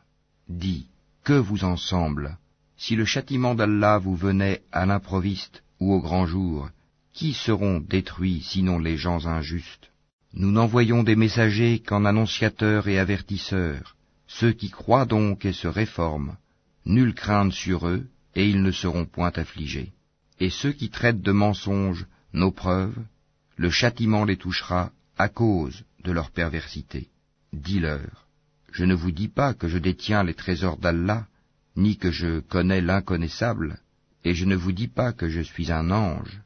Dis, 0.48 0.86
que 1.24 1.32
vous 1.32 1.64
en 1.64 1.76
semble 1.76 2.36
Si 2.76 2.94
le 2.94 3.04
châtiment 3.04 3.54
d'Allah 3.54 3.98
vous 3.98 4.16
venait 4.16 4.62
à 4.72 4.84
l'improviste 4.84 5.62
ou 5.80 5.92
au 5.94 6.00
grand 6.00 6.26
jour, 6.26 6.68
qui 7.12 7.32
seront 7.32 7.80
détruits 7.80 8.42
sinon 8.42 8.78
les 8.78 8.96
gens 8.96 9.26
injustes? 9.26 9.90
Nous 10.34 10.52
n'envoyons 10.52 11.02
des 11.02 11.16
messagers 11.16 11.80
qu'en 11.80 12.04
annonciateurs 12.04 12.86
et 12.86 12.98
avertisseurs, 12.98 13.96
ceux 14.26 14.52
qui 14.52 14.70
croient 14.70 15.06
donc 15.06 15.44
et 15.44 15.52
se 15.52 15.66
réforment, 15.66 16.36
nulle 16.84 17.14
crainte 17.14 17.52
sur 17.52 17.88
eux, 17.88 18.06
et 18.34 18.48
ils 18.48 18.62
ne 18.62 18.70
seront 18.70 19.06
point 19.06 19.32
affligés. 19.34 19.92
Et 20.38 20.50
ceux 20.50 20.72
qui 20.72 20.88
traitent 20.88 21.22
de 21.22 21.32
mensonges 21.32 22.06
nos 22.32 22.52
preuves, 22.52 23.02
le 23.56 23.70
châtiment 23.70 24.24
les 24.24 24.36
touchera 24.36 24.92
à 25.18 25.28
cause 25.28 25.84
de 26.04 26.12
leur 26.12 26.30
perversité. 26.30 27.08
Dis-leur, 27.52 28.26
je 28.72 28.84
ne 28.84 28.94
vous 28.94 29.10
dis 29.10 29.28
pas 29.28 29.54
que 29.54 29.68
je 29.68 29.78
détiens 29.78 30.22
les 30.22 30.34
trésors 30.34 30.78
d'Allah, 30.78 31.26
ni 31.76 31.96
que 31.96 32.10
je 32.10 32.40
connais 32.40 32.80
l'inconnaissable, 32.80 33.78
et 34.24 34.34
je 34.34 34.44
ne 34.44 34.56
vous 34.56 34.72
dis 34.72 34.88
pas 34.88 35.12
que 35.12 35.28
je 35.28 35.40
suis 35.40 35.72
un 35.72 35.90
ange, 35.90 36.40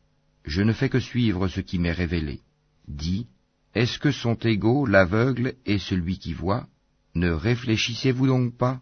je 0.44 0.62
ne 0.62 0.72
fais 0.72 0.88
que 0.88 1.00
suivre 1.00 1.48
ce 1.48 1.60
qui 1.60 1.78
m'est 1.78 1.92
révélé. 1.92 2.40
Dis, 2.86 3.26
est-ce 3.74 3.98
que 3.98 4.12
sont 4.12 4.34
égaux 4.34 4.86
l'aveugle 4.86 5.54
et 5.66 5.78
celui 5.78 6.18
qui 6.18 6.32
voit? 6.32 6.66
Ne 7.14 7.30
réfléchissez-vous 7.30 8.26
donc 8.26 8.56
pas 8.56 8.80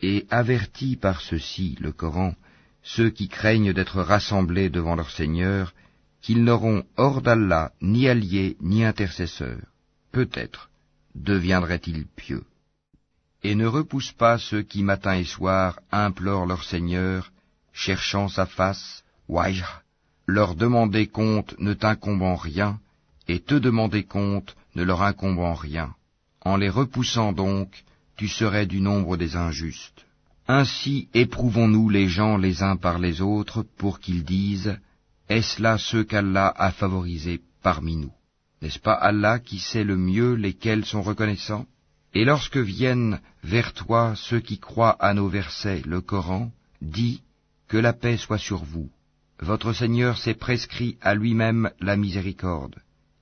Et 0.00 0.26
avertis 0.30 0.96
par 0.96 1.20
ceci, 1.20 1.76
le 1.80 1.92
Coran, 1.92 2.34
ceux 2.82 3.10
qui 3.10 3.28
craignent 3.28 3.72
d'être 3.72 4.00
rassemblés 4.00 4.70
devant 4.70 4.94
leur 4.94 5.10
Seigneur, 5.10 5.74
qu'ils 6.26 6.42
n'auront 6.42 6.82
hors 6.96 7.22
d'Allah 7.22 7.70
ni 7.80 8.08
alliés 8.08 8.56
ni 8.60 8.84
intercesseurs. 8.84 9.68
Peut-être 10.10 10.70
deviendraient-ils 11.14 12.04
pieux. 12.04 12.42
Et 13.44 13.54
ne 13.54 13.64
repousse 13.64 14.10
pas 14.10 14.36
ceux 14.36 14.62
qui 14.62 14.82
matin 14.82 15.14
et 15.14 15.24
soir 15.36 15.78
implorent 15.92 16.46
leur 16.46 16.64
Seigneur, 16.64 17.30
cherchant 17.72 18.26
sa 18.26 18.44
face, 18.44 19.04
Wajh, 19.28 19.62
leur 20.26 20.56
demander 20.56 21.06
compte 21.06 21.54
ne 21.60 21.74
t'incombant 21.74 22.34
rien, 22.34 22.80
et 23.28 23.38
te 23.38 23.54
demander 23.54 24.02
compte 24.02 24.56
ne 24.74 24.82
leur 24.82 25.02
incombant 25.02 25.54
rien. 25.54 25.94
En 26.40 26.56
les 26.56 26.70
repoussant 26.70 27.32
donc, 27.32 27.84
tu 28.16 28.26
serais 28.26 28.66
du 28.66 28.80
nombre 28.80 29.16
des 29.16 29.36
injustes. 29.36 30.04
Ainsi 30.48 31.08
éprouvons-nous 31.14 31.88
les 31.88 32.08
gens 32.08 32.36
les 32.36 32.64
uns 32.64 32.76
par 32.76 32.98
les 32.98 33.20
autres 33.20 33.64
pour 33.78 34.00
qu'ils 34.00 34.24
disent, 34.24 34.76
Est-ce 35.28 35.60
là 35.60 35.76
ceux 35.76 36.04
qu'Allah 36.04 36.52
a 36.56 36.70
favorisés 36.70 37.40
parmi 37.62 37.96
nous? 37.96 38.12
N'est-ce 38.62 38.78
pas 38.78 38.94
Allah 38.94 39.38
qui 39.38 39.58
sait 39.58 39.84
le 39.84 39.96
mieux 39.96 40.34
lesquels 40.34 40.84
sont 40.84 41.02
reconnaissants? 41.02 41.66
Et 42.14 42.24
lorsque 42.24 42.56
viennent 42.56 43.20
vers 43.42 43.72
toi 43.72 44.14
ceux 44.16 44.40
qui 44.40 44.58
croient 44.58 44.96
à 45.00 45.14
nos 45.14 45.28
versets, 45.28 45.82
le 45.84 46.00
Coran, 46.00 46.52
dis, 46.80 47.22
Que 47.68 47.76
la 47.76 47.92
paix 47.92 48.16
soit 48.16 48.38
sur 48.38 48.64
vous. 48.64 48.88
Votre 49.40 49.72
Seigneur 49.72 50.16
s'est 50.16 50.34
prescrit 50.34 50.96
à 51.02 51.14
lui-même 51.14 51.70
la 51.80 51.96
miséricorde. 51.96 52.76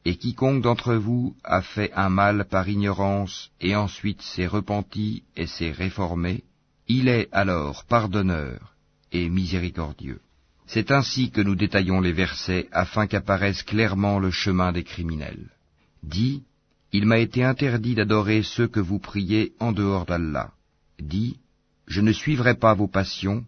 Et 0.04 0.16
quiconque 0.16 0.62
d'entre 0.62 0.94
vous 0.94 1.34
a 1.42 1.62
fait 1.62 1.90
un 1.94 2.10
mal 2.10 2.44
par 2.44 2.68
ignorance 2.68 3.50
et 3.60 3.74
ensuite 3.74 4.20
s'est 4.20 4.46
repenti 4.46 5.24
et 5.34 5.46
s'est 5.46 5.72
réformé, 5.72 6.44
il 6.86 7.08
est 7.08 7.28
alors 7.32 7.84
pardonneur 7.84 8.74
et 9.10 9.30
miséricordieux. 9.30 10.20
C'est 10.66 10.90
ainsi 10.90 11.30
que 11.30 11.40
nous 11.40 11.54
détaillons 11.54 12.00
les 12.00 12.12
versets 12.12 12.68
afin 12.72 13.06
qu'apparaisse 13.06 13.62
clairement 13.62 14.18
le 14.18 14.30
chemin 14.30 14.72
des 14.72 14.84
criminels. 14.84 15.50
Dis, 16.02 16.42
il 16.92 17.06
m'a 17.06 17.18
été 17.18 17.42
interdit 17.42 17.94
d'adorer 17.94 18.42
ceux 18.42 18.68
que 18.68 18.80
vous 18.80 18.98
priez 18.98 19.52
en 19.60 19.72
dehors 19.72 20.06
d'Allah. 20.06 20.52
Dis, 20.98 21.38
je 21.86 22.00
ne 22.00 22.12
suivrai 22.12 22.54
pas 22.54 22.74
vos 22.74 22.88
passions, 22.88 23.44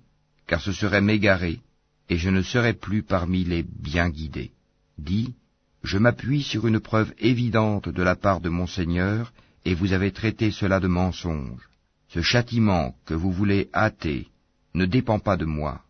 car 0.46 0.61
ce 0.61 0.73
serait 0.73 1.00
m'égarer, 1.00 1.61
et 2.08 2.18
je 2.18 2.28
ne 2.28 2.42
serai 2.42 2.75
plus 2.75 3.02
parmi 3.02 3.44
les 3.44 3.62
bien 3.62 4.11
guidés. 4.11 4.52
Dis, 4.99 5.35
je 5.82 5.99
m'appuie 5.99 6.42
sur 6.42 6.66
une 6.66 6.80
preuve 6.80 7.14
évidente 7.18 7.88
de 7.88 8.02
la 8.02 8.16
part 8.16 8.40
de 8.40 8.49
mon 8.49 8.66
Seigneur, 8.66 9.32
et 9.64 9.75
vous 9.75 9.92
avez 9.92 10.12
traité 10.12 10.50
cela 10.50 10.80
de 10.80 10.88
mensonge. 10.88 11.68
Ce 12.08 12.23
châtiment 12.23 12.94
que 13.04 13.14
vous 13.14 13.32
voulez 13.32 13.68
hâter 13.75 14.28
ne 14.75 14.87
dépend 14.87 15.18
pas 15.18 15.37
de 15.37 15.44
moi. 15.44 15.82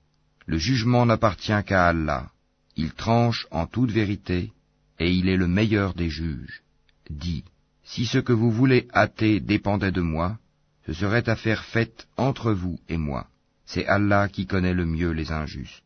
Le 0.47 0.59
jugement 0.59 1.07
n'appartient 1.07 1.65
qu'à 1.67 1.89
Allah. 1.89 2.31
Il 2.77 2.93
tranche 2.93 3.47
en 3.51 3.67
toute 3.67 3.91
vérité, 3.91 4.53
et 4.99 5.11
il 5.13 5.29
est 5.29 5.37
le 5.37 5.49
meilleur 5.49 5.95
des 5.95 6.11
juges. 6.11 6.63
Dis, 7.11 7.45
si 7.85 8.07
ce 8.07 8.19
que 8.19 8.33
vous 8.33 8.51
voulez 8.51 8.89
hâter 8.95 9.41
dépendait 9.41 9.93
de 9.93 10.01
moi, 10.01 10.39
ce 10.87 10.93
serait 10.93 11.29
affaire 11.29 11.65
faite 11.65 12.07
entre 12.17 12.53
vous 12.53 12.79
et 12.89 12.97
moi. 12.97 13.27
C'est 13.65 13.87
Allah 13.87 14.29
qui 14.29 14.47
connaît 14.47 14.75
le 14.75 14.87
mieux 14.87 15.11
les 15.11 15.33
injustes. 15.33 15.83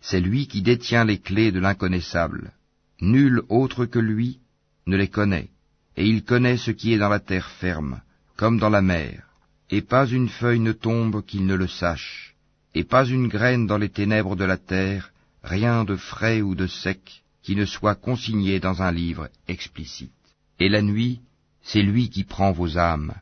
C'est 0.00 0.20
lui 0.20 0.48
qui 0.48 0.62
détient 0.62 1.04
les 1.04 1.18
clés 1.18 1.52
de 1.52 1.60
l'inconnaissable. 1.60 2.52
Nul 3.00 3.42
autre 3.48 3.86
que 3.86 3.98
lui 3.98 4.40
ne 4.86 4.96
les 4.96 5.08
connaît, 5.08 5.50
et 5.96 6.06
il 6.06 6.24
connaît 6.24 6.56
ce 6.56 6.70
qui 6.70 6.92
est 6.92 6.98
dans 6.98 7.08
la 7.08 7.20
terre 7.20 7.50
ferme, 7.50 8.00
comme 8.36 8.58
dans 8.58 8.70
la 8.70 8.82
mer, 8.82 9.22
et 9.70 9.82
pas 9.82 10.06
une 10.06 10.28
feuille 10.28 10.60
ne 10.60 10.72
tombe 10.72 11.24
qu'il 11.24 11.46
ne 11.46 11.54
le 11.54 11.68
sache, 11.68 12.29
et 12.74 12.84
pas 12.84 13.04
une 13.04 13.28
graine 13.28 13.66
dans 13.66 13.78
les 13.78 13.88
ténèbres 13.88 14.36
de 14.36 14.44
la 14.44 14.56
terre, 14.56 15.12
rien 15.42 15.84
de 15.84 15.96
frais 15.96 16.40
ou 16.40 16.54
de 16.54 16.66
sec, 16.66 17.22
qui 17.42 17.56
ne 17.56 17.64
soit 17.64 17.94
consigné 17.94 18.60
dans 18.60 18.82
un 18.82 18.92
livre 18.92 19.28
explicite. 19.48 20.12
Et 20.58 20.68
la 20.68 20.82
nuit, 20.82 21.20
c'est 21.62 21.82
lui 21.82 22.10
qui 22.10 22.24
prend 22.24 22.52
vos 22.52 22.78
âmes, 22.78 23.14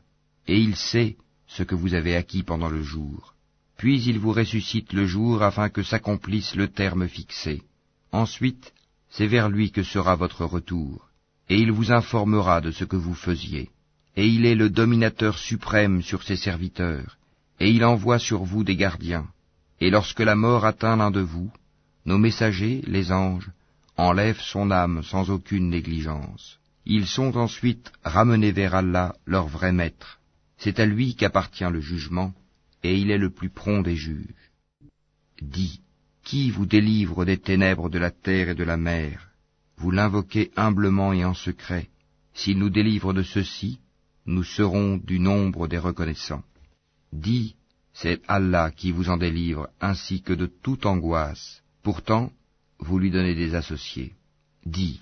et 0.47 0.59
il 0.59 0.75
sait 0.75 1.15
ce 1.47 1.63
que 1.63 1.75
vous 1.75 1.93
avez 1.93 2.15
acquis 2.15 2.43
pendant 2.43 2.69
le 2.69 2.83
jour. 2.83 3.33
Puis 3.77 4.03
il 4.03 4.19
vous 4.19 4.33
ressuscite 4.33 4.93
le 4.93 5.05
jour 5.05 5.41
afin 5.41 5.69
que 5.69 5.83
s'accomplisse 5.83 6.55
le 6.55 6.67
terme 6.67 7.07
fixé. 7.07 7.63
Ensuite, 8.11 8.73
c'est 9.09 9.27
vers 9.27 9.49
lui 9.49 9.71
que 9.71 9.83
sera 9.83 10.15
votre 10.15 10.45
retour, 10.45 11.09
et 11.49 11.57
il 11.57 11.71
vous 11.71 11.91
informera 11.91 12.61
de 12.61 12.71
ce 12.71 12.83
que 12.83 12.97
vous 12.97 13.15
faisiez. 13.15 13.69
Et 14.15 14.27
il 14.27 14.45
est 14.45 14.55
le 14.55 14.69
dominateur 14.69 15.37
suprême 15.37 16.01
sur 16.01 16.23
ses 16.23 16.35
serviteurs, 16.35 17.17
et 17.59 17.69
il 17.69 17.85
envoie 17.85 18.19
sur 18.19 18.43
vous 18.43 18.63
des 18.63 18.75
gardiens. 18.75 19.27
Et 19.81 19.89
lorsque 19.89 20.19
la 20.19 20.35
mort 20.35 20.65
atteint 20.65 20.97
l'un 20.97 21.11
de 21.11 21.21
vous, 21.21 21.51
nos 22.05 22.17
messagers, 22.17 22.81
les 22.87 23.11
anges, 23.11 23.49
enlèvent 23.97 24.41
son 24.41 24.71
âme 24.71 25.03
sans 25.03 25.29
aucune 25.29 25.69
négligence. 25.69 26.59
Ils 26.85 27.07
sont 27.07 27.37
ensuite 27.37 27.91
ramenés 28.03 28.51
vers 28.51 28.75
Allah, 28.75 29.15
leur 29.25 29.47
vrai 29.47 29.71
maître. 29.71 30.19
C'est 30.57 30.79
à 30.79 30.85
lui 30.85 31.15
qu'appartient 31.15 31.69
le 31.69 31.81
jugement, 31.81 32.33
et 32.83 32.97
il 32.97 33.11
est 33.11 33.17
le 33.17 33.29
plus 33.29 33.49
prompt 33.49 33.83
des 33.83 33.95
juges. 33.95 34.51
Dis, 35.41 35.81
qui 36.23 36.51
vous 36.51 36.65
délivre 36.65 37.25
des 37.25 37.37
ténèbres 37.37 37.89
de 37.89 37.99
la 37.99 38.11
terre 38.11 38.49
et 38.49 38.55
de 38.55 38.63
la 38.63 38.77
mer? 38.77 39.29
Vous 39.77 39.91
l'invoquez 39.91 40.51
humblement 40.55 41.13
et 41.13 41.23
en 41.23 41.33
secret. 41.33 41.89
S'il 42.33 42.57
nous 42.59 42.69
délivre 42.69 43.13
de 43.13 43.23
ceci, 43.23 43.79
nous 44.25 44.43
serons 44.43 44.97
du 44.97 45.19
nombre 45.19 45.67
des 45.67 45.77
reconnaissants. 45.77 46.43
Dis, 47.13 47.55
c'est 48.01 48.21
Allah 48.27 48.71
qui 48.71 48.91
vous 48.91 49.09
en 49.09 49.17
délivre 49.17 49.69
ainsi 49.81 50.21
que 50.21 50.33
de 50.33 50.45
toute 50.45 50.85
angoisse. 50.85 51.61
Pourtant, 51.83 52.31
vous 52.79 52.99
lui 52.99 53.11
donnez 53.11 53.35
des 53.35 53.55
associés. 53.55 54.13
Dis, 54.65 54.99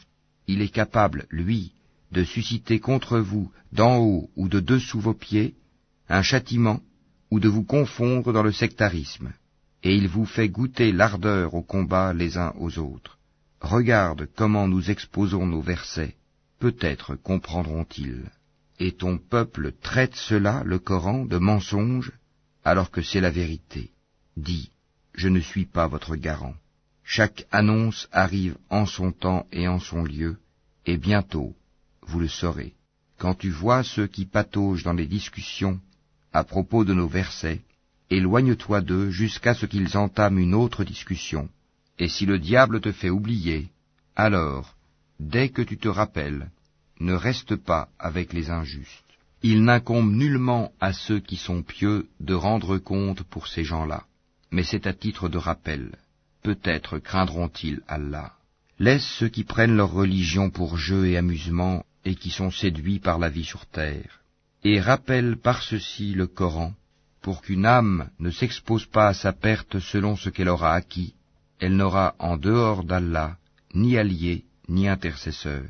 il 0.47 0.61
est 0.61 0.73
capable, 0.73 1.25
lui, 1.29 1.73
de 2.11 2.23
susciter 2.23 2.79
contre 2.79 3.19
vous, 3.19 3.51
d'en 3.71 3.97
haut 3.97 4.29
ou 4.35 4.47
de 4.49 4.59
dessous 4.59 4.99
vos 4.99 5.13
pieds, 5.13 5.55
un 6.09 6.21
châtiment, 6.21 6.81
ou 7.31 7.39
de 7.39 7.49
vous 7.49 7.63
confondre 7.63 8.31
dans 8.31 8.43
le 8.43 8.51
sectarisme 8.51 9.33
et 9.83 9.95
il 9.95 10.07
vous 10.07 10.25
fait 10.25 10.49
goûter 10.49 10.91
l'ardeur 10.91 11.53
au 11.53 11.61
combat 11.61 12.13
les 12.13 12.37
uns 12.37 12.53
aux 12.59 12.79
autres. 12.79 13.17
Regarde 13.61 14.27
comment 14.35 14.67
nous 14.67 14.91
exposons 14.91 15.45
nos 15.45 15.61
versets, 15.61 16.15
peut-être 16.59 17.15
comprendront-ils. 17.15 18.25
Et 18.79 18.91
ton 18.91 19.17
peuple 19.17 19.71
traite 19.81 20.15
cela, 20.15 20.61
le 20.65 20.79
Coran, 20.79 21.25
de 21.25 21.37
mensonge, 21.37 22.11
alors 22.67 22.91
que 22.91 23.01
c'est 23.01 23.21
la 23.21 23.31
vérité. 23.31 23.91
Dis, 24.35 24.71
je 25.13 25.29
ne 25.29 25.39
suis 25.39 25.65
pas 25.65 25.87
votre 25.87 26.17
garant. 26.17 26.55
Chaque 27.05 27.47
annonce 27.49 28.09
arrive 28.11 28.57
en 28.69 28.85
son 28.85 29.13
temps 29.13 29.47
et 29.53 29.69
en 29.69 29.79
son 29.79 30.03
lieu, 30.03 30.35
et 30.85 30.97
bientôt, 30.97 31.55
vous 32.01 32.19
le 32.19 32.27
saurez. 32.27 32.73
Quand 33.17 33.35
tu 33.35 33.51
vois 33.51 33.83
ceux 33.83 34.07
qui 34.07 34.25
pataugent 34.25 34.83
dans 34.83 34.99
les 35.01 35.07
discussions 35.07 35.79
à 36.33 36.43
propos 36.43 36.83
de 36.83 36.93
nos 36.93 37.07
versets, 37.07 37.61
éloigne-toi 38.09 38.81
d'eux 38.81 39.11
jusqu'à 39.11 39.53
ce 39.53 39.65
qu'ils 39.65 39.95
entament 39.95 40.37
une 40.37 40.53
autre 40.53 40.83
discussion. 40.83 41.47
Et 41.97 42.09
si 42.09 42.25
le 42.25 42.37
diable 42.37 42.81
te 42.81 42.91
fait 42.91 43.09
oublier, 43.09 43.69
alors, 44.17 44.75
dès 45.21 45.47
que 45.47 45.61
tu 45.61 45.77
te 45.77 45.87
rappelles, 45.87 46.51
ne 46.99 47.13
reste 47.13 47.55
pas 47.55 47.87
avec 47.97 48.33
les 48.33 48.49
injustes. 48.49 49.06
Il 49.43 49.63
n'incombe 49.63 50.11
nullement 50.13 50.71
à 50.79 50.93
ceux 50.93 51.19
qui 51.19 51.37
sont 51.37 51.61
pieux 51.61 52.07
de 52.19 52.33
rendre 52.33 52.77
compte 52.77 53.23
pour 53.23 53.47
ces 53.47 53.63
gens-là, 53.63 54.05
mais 54.51 54.63
c'est 54.63 54.87
à 54.87 54.93
titre 54.93 55.29
de 55.29 55.37
rappel. 55.37 55.95
Peut-être 56.41 56.97
craindront-ils 56.97 57.81
Allah. 57.87 58.33
Laisse 58.79 59.05
ceux 59.05 59.29
qui 59.29 59.43
prennent 59.43 59.75
leur 59.75 59.91
religion 59.91 60.49
pour 60.49 60.77
jeu 60.77 61.07
et 61.07 61.17
amusement 61.17 61.85
et 62.05 62.15
qui 62.15 62.29
sont 62.29 62.51
séduits 62.51 62.99
par 62.99 63.19
la 63.19 63.29
vie 63.29 63.43
sur 63.43 63.65
terre. 63.65 64.21
Et 64.63 64.79
rappelle 64.79 65.37
par 65.37 65.61
ceci 65.61 66.13
le 66.13 66.27
Coran, 66.27 66.73
pour 67.21 67.41
qu'une 67.41 67.65
âme 67.65 68.09
ne 68.19 68.31
s'expose 68.31 68.85
pas 68.85 69.07
à 69.07 69.13
sa 69.13 69.33
perte 69.33 69.79
selon 69.79 70.15
ce 70.15 70.29
qu'elle 70.29 70.49
aura 70.49 70.73
acquis, 70.73 71.13
elle 71.59 71.75
n'aura 71.75 72.15
en 72.19 72.37
dehors 72.37 72.83
d'Allah 72.83 73.37
ni 73.73 73.97
allié 73.97 74.45
ni 74.69 74.87
intercesseur, 74.87 75.63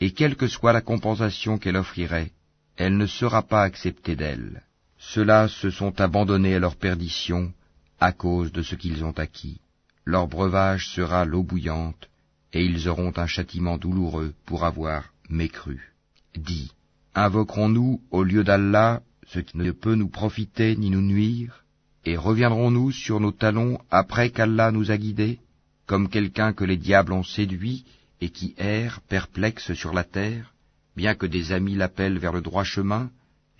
et 0.00 0.12
quelle 0.12 0.36
que 0.36 0.48
soit 0.48 0.72
la 0.72 0.80
compensation 0.80 1.58
qu'elle 1.58 1.76
offrirait, 1.76 2.32
elle 2.76 2.96
ne 2.96 3.06
sera 3.06 3.42
pas 3.42 3.62
acceptée 3.62 4.16
d'elle. 4.16 4.62
Ceux-là 4.98 5.48
se 5.48 5.70
sont 5.70 6.00
abandonnés 6.00 6.54
à 6.54 6.58
leur 6.58 6.76
perdition 6.76 7.52
à 8.00 8.12
cause 8.12 8.52
de 8.52 8.62
ce 8.62 8.74
qu'ils 8.74 9.04
ont 9.04 9.18
acquis. 9.18 9.60
Leur 10.04 10.26
breuvage 10.28 10.88
sera 10.88 11.24
l'eau 11.24 11.42
bouillante, 11.42 12.08
et 12.52 12.64
ils 12.64 12.88
auront 12.88 13.12
un 13.16 13.26
châtiment 13.26 13.78
douloureux 13.78 14.34
pour 14.44 14.64
avoir 14.64 15.12
mécru. 15.28 15.92
Dis, 16.36 16.72
invoquerons-nous 17.14 18.00
au 18.10 18.22
lieu 18.22 18.44
d'Allah 18.44 19.02
ce 19.26 19.40
qui 19.40 19.56
ne 19.58 19.72
peut 19.72 19.94
nous 19.94 20.08
profiter 20.08 20.76
ni 20.76 20.90
nous 20.90 21.02
nuire, 21.02 21.64
et 22.04 22.16
reviendrons-nous 22.16 22.92
sur 22.92 23.18
nos 23.20 23.32
talons 23.32 23.80
après 23.90 24.30
qu'Allah 24.30 24.70
nous 24.70 24.90
a 24.90 24.96
guidés, 24.96 25.40
comme 25.86 26.08
quelqu'un 26.08 26.52
que 26.52 26.64
les 26.64 26.76
diables 26.76 27.12
ont 27.12 27.24
séduit 27.24 27.84
et 28.20 28.30
qui 28.30 28.54
erre 28.58 29.00
perplexe 29.08 29.72
sur 29.74 29.92
la 29.92 30.04
terre, 30.04 30.54
bien 30.96 31.14
que 31.14 31.26
des 31.26 31.52
amis 31.52 31.74
l'appellent 31.74 32.18
vers 32.18 32.32
le 32.32 32.40
droit 32.40 32.64
chemin, 32.64 33.10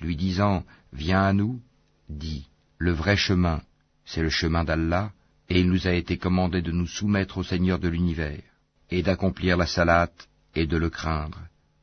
lui 0.00 0.16
disant 0.16 0.64
Viens 0.93 1.23
à 1.23 1.33
nous, 1.33 1.61
dis 2.09 2.49
Le 2.78 2.93
vrai 2.93 3.16
chemin, 3.16 3.62
c'est 4.05 4.23
le 4.23 4.31
chemin 4.31 4.64
d'Allah, 4.64 5.12
et 5.49 5.61
il 5.61 5.69
nous 5.69 5.87
a 5.87 5.93
été 5.93 6.16
commandé 6.16 6.62
de 6.62 6.73
nous 6.73 6.87
soumettre 6.87 7.38
au 7.38 7.43
Seigneur 7.43 7.78
de 7.78 7.88
l'univers, 7.88 8.43
et 8.90 9.02
d'accomplir 9.02 9.57
la 9.57 9.66
salate, 9.66 10.28
et 10.55 10.66
de 10.66 10.76
le 10.76 10.90
craindre. 10.90 11.43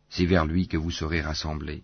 C'est 0.10 0.26
vers 0.26 0.46
lui 0.46 0.68
que 0.68 0.78
vous 0.78 0.92
serez 0.92 1.22
rassemblés. 1.22 1.84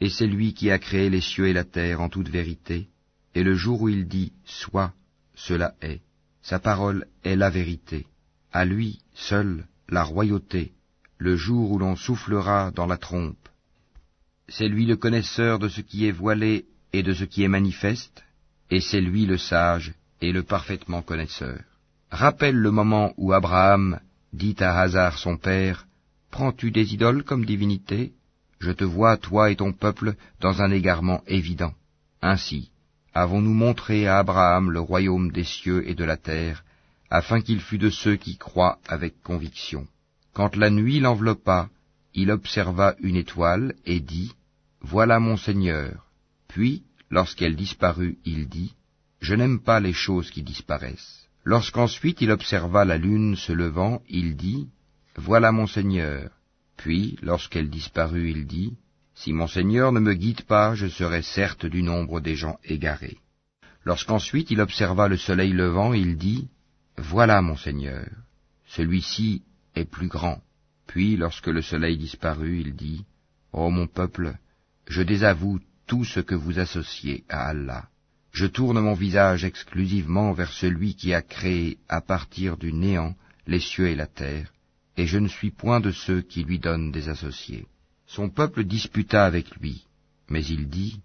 Et 0.00 0.08
c'est 0.08 0.26
lui 0.26 0.54
qui 0.54 0.70
a 0.70 0.78
créé 0.78 1.10
les 1.10 1.20
cieux 1.20 1.48
et 1.48 1.52
la 1.52 1.64
terre 1.64 2.00
en 2.00 2.08
toute 2.08 2.28
vérité, 2.28 2.88
et 3.34 3.42
le 3.42 3.54
jour 3.54 3.82
où 3.82 3.88
il 3.88 4.08
dit 4.08 4.32
Sois, 4.44 4.92
cela 5.34 5.74
est. 5.80 6.00
Sa 6.42 6.58
parole 6.58 7.06
est 7.22 7.36
la 7.36 7.50
vérité. 7.50 8.06
À 8.52 8.64
lui 8.64 8.98
seul 9.14 9.66
la 9.88 10.02
royauté, 10.02 10.72
le 11.22 11.36
jour 11.36 11.70
où 11.70 11.78
l'on 11.78 11.94
soufflera 11.94 12.72
dans 12.72 12.86
la 12.86 12.96
trompe. 12.96 13.48
C'est 14.48 14.66
lui 14.66 14.86
le 14.86 14.96
connaisseur 14.96 15.60
de 15.60 15.68
ce 15.68 15.80
qui 15.80 16.06
est 16.08 16.18
voilé 16.24 16.66
et 16.92 17.04
de 17.04 17.14
ce 17.14 17.22
qui 17.22 17.44
est 17.44 17.54
manifeste, 17.58 18.24
et 18.70 18.80
c'est 18.80 19.00
lui 19.00 19.24
le 19.24 19.38
sage 19.38 19.94
et 20.20 20.32
le 20.32 20.42
parfaitement 20.42 21.02
connaisseur. 21.02 21.60
Rappelle 22.10 22.56
le 22.56 22.72
moment 22.72 23.14
où 23.16 23.32
Abraham 23.32 24.00
dit 24.32 24.56
à 24.58 24.80
Hazar 24.80 25.16
son 25.16 25.36
père, 25.36 25.86
Prends-tu 26.32 26.72
des 26.72 26.92
idoles 26.92 27.22
comme 27.22 27.44
divinité? 27.44 28.12
Je 28.58 28.72
te 28.72 28.84
vois, 28.84 29.16
toi 29.16 29.50
et 29.50 29.56
ton 29.56 29.72
peuple, 29.72 30.14
dans 30.40 30.60
un 30.60 30.72
égarement 30.72 31.22
évident. 31.28 31.74
Ainsi, 32.20 32.70
avons-nous 33.14 33.54
montré 33.54 34.08
à 34.08 34.18
Abraham 34.18 34.72
le 34.72 34.80
royaume 34.80 35.30
des 35.30 35.44
cieux 35.44 35.88
et 35.88 35.94
de 35.94 36.04
la 36.04 36.16
terre, 36.16 36.64
afin 37.10 37.40
qu'il 37.42 37.60
fût 37.60 37.78
de 37.78 37.90
ceux 37.90 38.16
qui 38.16 38.38
croient 38.38 38.78
avec 38.88 39.22
conviction. 39.22 39.86
Quand 40.34 40.56
la 40.56 40.70
nuit 40.70 40.98
l'enveloppa, 40.98 41.68
il 42.14 42.30
observa 42.30 42.94
une 43.00 43.16
étoile 43.16 43.74
et 43.84 44.00
dit, 44.00 44.32
Voilà 44.80 45.20
mon 45.20 45.36
Seigneur. 45.36 46.06
Puis, 46.48 46.84
lorsqu'elle 47.10 47.54
disparut, 47.54 48.18
il 48.24 48.48
dit, 48.48 48.72
Je 49.20 49.34
n'aime 49.34 49.60
pas 49.60 49.78
les 49.78 49.92
choses 49.92 50.30
qui 50.30 50.42
disparaissent. 50.42 51.28
Lorsqu'ensuite 51.44 52.20
il 52.22 52.30
observa 52.30 52.84
la 52.84 52.96
lune 52.96 53.36
se 53.36 53.52
levant, 53.52 54.02
il 54.08 54.36
dit, 54.36 54.68
Voilà 55.16 55.52
mon 55.52 55.66
Seigneur. 55.66 56.30
Puis, 56.78 57.18
lorsqu'elle 57.20 57.68
disparut, 57.68 58.30
il 58.30 58.46
dit, 58.46 58.72
Si 59.14 59.34
mon 59.34 59.46
Seigneur 59.46 59.92
ne 59.92 60.00
me 60.00 60.14
guide 60.14 60.42
pas, 60.42 60.74
je 60.74 60.86
serai 60.86 61.20
certes 61.20 61.66
du 61.66 61.82
nombre 61.82 62.20
des 62.20 62.36
gens 62.36 62.58
égarés. 62.64 63.18
Lorsqu'ensuite 63.84 64.50
il 64.50 64.62
observa 64.62 65.08
le 65.08 65.18
soleil 65.18 65.52
levant, 65.52 65.92
il 65.92 66.16
dit, 66.16 66.48
Voilà 66.96 67.42
mon 67.42 67.56
Seigneur. 67.56 68.08
Celui-ci 68.66 69.42
est 69.74 69.84
plus 69.84 70.08
grand. 70.08 70.40
Puis, 70.86 71.16
lorsque 71.16 71.46
le 71.46 71.62
soleil 71.62 71.96
disparut, 71.96 72.60
il 72.60 72.74
dit, 72.74 73.04
Ô 73.52 73.70
mon 73.70 73.86
peuple, 73.86 74.34
je 74.88 75.02
désavoue 75.02 75.60
tout 75.86 76.04
ce 76.04 76.20
que 76.20 76.34
vous 76.34 76.58
associez 76.58 77.24
à 77.28 77.48
Allah. 77.48 77.88
Je 78.32 78.46
tourne 78.46 78.80
mon 78.80 78.94
visage 78.94 79.44
exclusivement 79.44 80.32
vers 80.32 80.52
celui 80.52 80.94
qui 80.94 81.12
a 81.12 81.22
créé 81.22 81.78
à 81.88 82.00
partir 82.00 82.56
du 82.56 82.72
néant 82.72 83.14
les 83.46 83.60
cieux 83.60 83.88
et 83.88 83.94
la 83.94 84.06
terre, 84.06 84.52
et 84.96 85.06
je 85.06 85.18
ne 85.18 85.28
suis 85.28 85.50
point 85.50 85.80
de 85.80 85.90
ceux 85.90 86.22
qui 86.22 86.42
lui 86.44 86.58
donnent 86.58 86.92
des 86.92 87.08
associés. 87.08 87.66
Son 88.06 88.30
peuple 88.30 88.64
disputa 88.64 89.24
avec 89.24 89.56
lui, 89.56 89.86
mais 90.28 90.44
il 90.44 90.68
dit, 90.68 91.00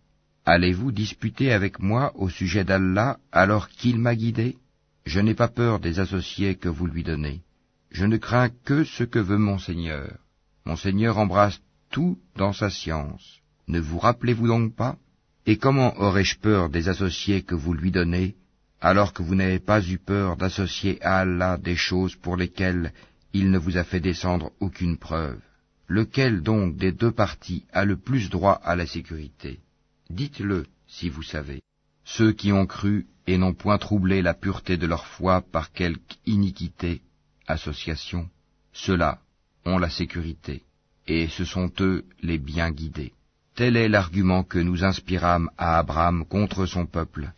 Allez-vous 0.45 0.93
disputer 0.93 1.51
avec 1.51 1.79
moi 1.79 2.13
au 2.15 2.29
sujet 2.29 2.63
d'Allah 2.63 3.17
alors 3.33 3.67
qu'il 3.67 3.99
m'a 3.99 4.15
guidé? 4.15 4.57
Je 5.05 5.19
n'ai 5.19 5.35
pas 5.35 5.49
peur 5.49 5.79
des 5.79 5.99
associés 5.99 6.55
que 6.55 6.69
vous 6.69 6.87
lui 6.87 7.03
donnez. 7.03 7.41
Je 7.91 8.05
ne 8.05 8.17
crains 8.17 8.49
que 8.49 8.83
ce 8.83 9.03
que 9.03 9.19
veut 9.19 9.37
mon 9.37 9.59
Seigneur. 9.59 10.17
Mon 10.65 10.75
Seigneur 10.75 11.17
embrasse 11.17 11.59
tout 11.89 12.17
dans 12.35 12.53
sa 12.53 12.69
science. 12.69 13.39
Ne 13.67 13.79
vous 13.79 13.99
rappelez-vous 13.99 14.47
donc 14.47 14.75
pas? 14.75 14.97
Et 15.45 15.57
comment 15.57 15.97
aurais-je 15.97 16.37
peur 16.37 16.69
des 16.69 16.89
associés 16.89 17.41
que 17.43 17.55
vous 17.55 17.73
lui 17.73 17.91
donnez, 17.91 18.35
alors 18.81 19.13
que 19.13 19.23
vous 19.23 19.35
n'avez 19.35 19.59
pas 19.59 19.81
eu 19.81 19.97
peur 19.97 20.35
d'associer 20.35 21.01
à 21.03 21.19
Allah 21.19 21.57
des 21.57 21.75
choses 21.75 22.15
pour 22.15 22.35
lesquelles 22.35 22.93
il 23.33 23.49
ne 23.51 23.57
vous 23.57 23.77
a 23.77 23.83
fait 23.83 24.01
descendre 24.01 24.51
aucune 24.59 24.97
preuve? 24.97 25.39
Lequel 25.87 26.41
donc 26.41 26.75
des 26.75 26.91
deux 26.91 27.11
parties 27.11 27.65
a 27.71 27.85
le 27.85 27.95
plus 27.95 28.29
droit 28.29 28.59
à 28.63 28.75
la 28.75 28.85
sécurité? 28.85 29.61
Dites-le, 30.09 30.65
si 30.87 31.07
vous 31.09 31.23
savez. 31.23 31.61
Ceux 32.03 32.33
qui 32.33 32.51
ont 32.51 32.65
cru 32.65 33.07
et 33.25 33.37
n'ont 33.37 33.53
point 33.53 33.77
troublé 33.77 34.21
la 34.21 34.33
pureté 34.33 34.77
de 34.77 34.87
leur 34.87 35.05
foi 35.05 35.41
par 35.41 35.71
quelque 35.71 36.15
iniquité, 36.25 37.01
association, 37.47 38.29
ceux-là 38.73 39.19
ont 39.65 39.77
la 39.77 39.89
sécurité, 39.89 40.63
et 41.07 41.27
ce 41.27 41.45
sont 41.45 41.71
eux 41.79 42.05
les 42.21 42.37
bien 42.37 42.71
guidés. 42.71 43.13
Tel 43.55 43.75
est 43.75 43.89
l'argument 43.89 44.43
que 44.43 44.59
nous 44.59 44.83
inspirâmes 44.83 45.49
à 45.57 45.79
Abraham 45.79 46.25
contre 46.25 46.65
son 46.65 46.85
peuple. 46.85 47.31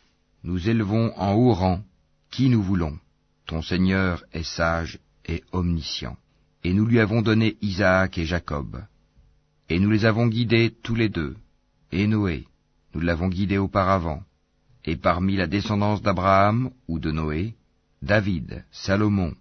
Nous 0.44 0.70
élevons 0.70 1.14
en 1.18 1.34
haut 1.34 1.54
rang 1.54 1.82
qui 2.30 2.50
nous 2.50 2.62
voulons. 2.62 2.98
Ton 3.46 3.62
Seigneur 3.62 4.24
est 4.34 4.44
sage 4.44 5.00
et 5.26 5.44
omniscient 5.52 6.18
et 6.64 6.74
nous 6.74 6.86
lui 6.86 7.00
avons 7.00 7.22
donné 7.22 7.58
Isaac 7.62 8.18
et 8.18 8.26
Jacob. 8.26 8.84
Et 9.70 9.80
nous 9.80 9.90
les 9.90 10.06
avons 10.06 10.28
guidés 10.28 10.76
tous 10.84 10.96
les 10.96 11.10
deux. 11.10 11.36
Et 11.92 12.08
Noé, 12.08 12.48
nous 12.94 13.02
l'avons 13.02 13.30
guidé 13.30 13.58
auparavant. 13.58 14.24
Et 14.86 14.96
parmi 14.96 15.36
la 15.36 15.48
descendance 15.48 16.02
d'Abraham 16.02 16.72
ou 16.88 17.00
de 17.00 17.12
Noé, 17.12 17.56
David, 18.02 18.66
Salomon, 18.72 19.34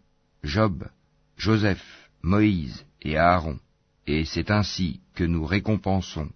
Job, 0.45 0.89
Joseph, 1.37 2.11
Moïse 2.23 2.85
et 3.03 3.17
Aaron. 3.17 3.59
Et 4.07 4.25
c'est 4.25 4.51
ainsi 4.51 5.01
que 5.15 5.25
nous 5.25 5.45
récompensons 5.45 6.31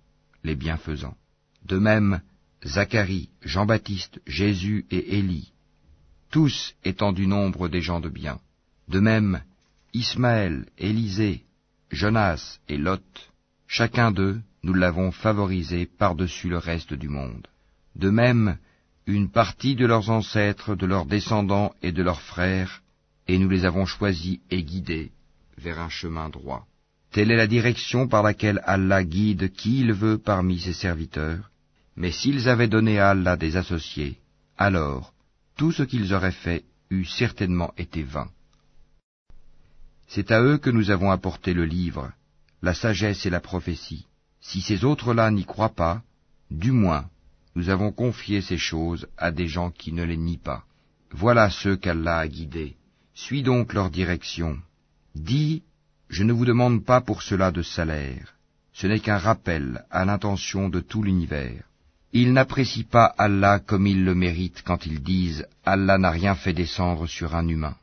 les 0.44 0.56
bienfaisants. 0.56 1.16
De 1.64 1.78
même, 1.78 2.20
Zacharie, 2.64 3.30
Jean-Baptiste, 3.42 4.20
Jésus 4.26 4.86
et 4.90 5.18
Élie, 5.18 5.52
tous 6.30 6.74
étant 6.84 7.12
du 7.12 7.26
nombre 7.26 7.68
des 7.68 7.80
gens 7.80 8.00
de 8.00 8.08
bien. 8.08 8.40
De 8.88 9.00
même, 9.00 9.42
Ismaël, 9.94 10.66
Élisée, 10.78 11.44
Jonas 11.90 12.58
et 12.68 12.78
Lot, 12.78 13.30
chacun 13.66 14.10
d'eux, 14.10 14.40
nous 14.62 14.74
l'avons 14.74 15.12
favorisé 15.12 15.86
par-dessus 15.86 16.48
le 16.48 16.58
reste 16.58 16.94
du 16.94 17.08
monde. 17.08 17.46
De 17.96 18.10
même, 18.10 18.58
une 19.06 19.30
partie 19.30 19.74
de 19.74 19.86
leurs 19.86 20.10
ancêtres, 20.10 20.74
de 20.76 20.86
leurs 20.86 21.06
descendants 21.06 21.74
et 21.82 21.92
de 21.92 22.02
leurs 22.02 22.22
frères, 22.22 22.81
et 23.28 23.38
nous 23.38 23.48
les 23.48 23.64
avons 23.64 23.86
choisis 23.86 24.38
et 24.50 24.62
guidés 24.62 25.12
vers 25.56 25.80
un 25.80 25.88
chemin 25.88 26.28
droit. 26.28 26.66
Telle 27.12 27.30
est 27.30 27.36
la 27.36 27.46
direction 27.46 28.08
par 28.08 28.22
laquelle 28.22 28.62
Allah 28.64 29.04
guide 29.04 29.52
qui 29.52 29.80
il 29.80 29.92
veut 29.92 30.18
parmi 30.18 30.58
ses 30.58 30.72
serviteurs, 30.72 31.50
mais 31.96 32.10
s'ils 32.10 32.48
avaient 32.48 32.68
donné 32.68 32.98
à 32.98 33.10
Allah 33.10 33.36
des 33.36 33.56
associés, 33.56 34.18
alors 34.56 35.12
tout 35.56 35.72
ce 35.72 35.82
qu'ils 35.82 36.14
auraient 36.14 36.40
fait 36.46 36.64
eût 36.90 37.04
certainement 37.04 37.72
été 37.76 38.02
vain. 38.02 38.28
C'est 40.08 40.30
à 40.30 40.42
eux 40.42 40.58
que 40.58 40.70
nous 40.70 40.90
avons 40.90 41.10
apporté 41.10 41.54
le 41.54 41.64
livre, 41.64 42.12
la 42.62 42.74
sagesse 42.74 43.26
et 43.26 43.30
la 43.30 43.40
prophétie. 43.40 44.06
Si 44.40 44.60
ces 44.60 44.84
autres-là 44.84 45.30
n'y 45.30 45.44
croient 45.44 45.74
pas, 45.74 46.02
du 46.50 46.72
moins, 46.72 47.06
nous 47.54 47.68
avons 47.68 47.92
confié 47.92 48.40
ces 48.40 48.58
choses 48.58 49.06
à 49.16 49.30
des 49.30 49.48
gens 49.48 49.70
qui 49.70 49.92
ne 49.92 50.04
les 50.04 50.16
nient 50.16 50.38
pas. 50.38 50.64
Voilà 51.10 51.50
ceux 51.50 51.76
qu'Allah 51.76 52.18
a 52.18 52.28
guidés. 52.28 52.76
Suis 53.14 53.42
donc 53.42 53.74
leur 53.74 53.90
direction. 53.90 54.58
Dis, 55.14 55.62
je 56.08 56.24
ne 56.24 56.32
vous 56.32 56.46
demande 56.46 56.84
pas 56.84 57.00
pour 57.00 57.22
cela 57.22 57.50
de 57.50 57.62
salaire. 57.62 58.34
Ce 58.72 58.86
n'est 58.86 59.00
qu'un 59.00 59.18
rappel 59.18 59.84
à 59.90 60.04
l'intention 60.04 60.68
de 60.70 60.80
tout 60.80 61.02
l'univers. 61.02 61.62
Ils 62.14 62.32
n'apprécient 62.32 62.84
pas 62.90 63.14
Allah 63.18 63.58
comme 63.58 63.86
ils 63.86 64.04
le 64.04 64.14
méritent 64.14 64.62
quand 64.64 64.86
ils 64.86 65.02
disent 65.02 65.46
Allah 65.64 65.98
n'a 65.98 66.10
rien 66.10 66.34
fait 66.34 66.52
descendre 66.52 67.06
sur 67.06 67.34
un 67.34 67.48
humain. 67.48 67.76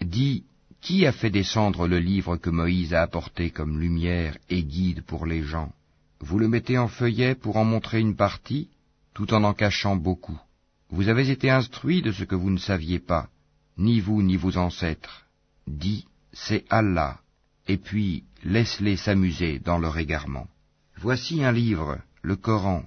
Dis, 0.00 0.44
qui 0.80 1.04
a 1.04 1.12
fait 1.12 1.30
descendre 1.30 1.88
le 1.88 1.98
livre 1.98 2.36
que 2.36 2.50
Moïse 2.50 2.94
a 2.94 3.02
apporté 3.02 3.50
comme 3.50 3.80
lumière 3.80 4.36
et 4.50 4.62
guide 4.62 5.02
pour 5.02 5.26
les 5.26 5.42
gens? 5.42 5.72
Vous 6.20 6.38
le 6.38 6.48
mettez 6.48 6.78
en 6.78 6.88
feuillet 6.88 7.34
pour 7.34 7.56
en 7.56 7.64
montrer 7.64 8.00
une 8.00 8.16
partie, 8.16 8.68
tout 9.14 9.34
en 9.34 9.42
en 9.42 9.52
cachant 9.52 9.96
beaucoup. 9.96 10.38
Vous 10.90 11.08
avez 11.08 11.30
été 11.30 11.50
instruits 11.50 12.02
de 12.02 12.12
ce 12.12 12.24
que 12.24 12.36
vous 12.36 12.50
ne 12.50 12.58
saviez 12.58 13.00
pas, 13.00 13.28
ni 13.76 14.00
vous 14.00 14.22
ni 14.22 14.36
vos 14.36 14.56
ancêtres. 14.56 15.26
Dis, 15.66 16.06
c'est 16.32 16.64
Allah, 16.70 17.20
et 17.66 17.76
puis 17.76 18.24
laisse-les 18.44 18.96
s'amuser 18.96 19.58
dans 19.58 19.78
leur 19.78 19.98
égarement. 19.98 20.46
Voici 20.96 21.44
un 21.44 21.52
livre, 21.52 21.98
le 22.22 22.36
Coran, 22.36 22.84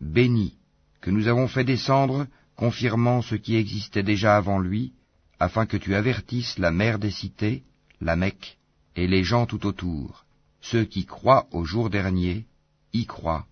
béni, 0.00 0.56
que 1.00 1.10
nous 1.10 1.28
avons 1.28 1.48
fait 1.48 1.64
descendre, 1.64 2.26
confirmant 2.56 3.22
ce 3.22 3.34
qui 3.34 3.56
existait 3.56 4.02
déjà 4.02 4.36
avant 4.36 4.58
lui, 4.58 4.92
afin 5.38 5.66
que 5.66 5.76
tu 5.76 5.94
avertisses 5.94 6.58
la 6.58 6.70
mère 6.70 6.98
des 6.98 7.10
cités, 7.10 7.64
la 8.00 8.16
Mecque, 8.16 8.58
et 8.96 9.06
les 9.06 9.24
gens 9.24 9.46
tout 9.46 9.66
autour, 9.66 10.24
ceux 10.60 10.84
qui 10.84 11.06
croient 11.06 11.48
au 11.52 11.64
jour 11.64 11.90
dernier, 11.90 12.46
y 12.92 13.06
croient, 13.06 13.46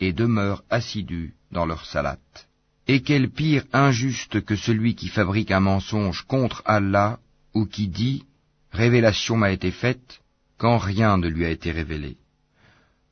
et 0.00 0.12
demeurent 0.12 0.64
assidus 0.70 1.34
dans 1.50 1.66
leur 1.66 1.84
salate. 1.84 2.48
Et 2.86 3.02
quel 3.02 3.30
pire 3.30 3.64
injuste 3.72 4.44
que 4.44 4.56
celui 4.56 4.94
qui 4.94 5.08
fabrique 5.08 5.50
un 5.50 5.60
mensonge 5.60 6.22
contre 6.22 6.62
Allah, 6.66 7.18
ou 7.54 7.64
qui 7.66 7.88
dit, 7.88 8.24
Révélation 8.72 9.36
m'a 9.36 9.52
été 9.52 9.70
faite, 9.70 10.20
quand 10.58 10.78
rien 10.78 11.16
ne 11.16 11.28
lui 11.28 11.44
a 11.44 11.50
été 11.50 11.70
révélé. 11.70 12.16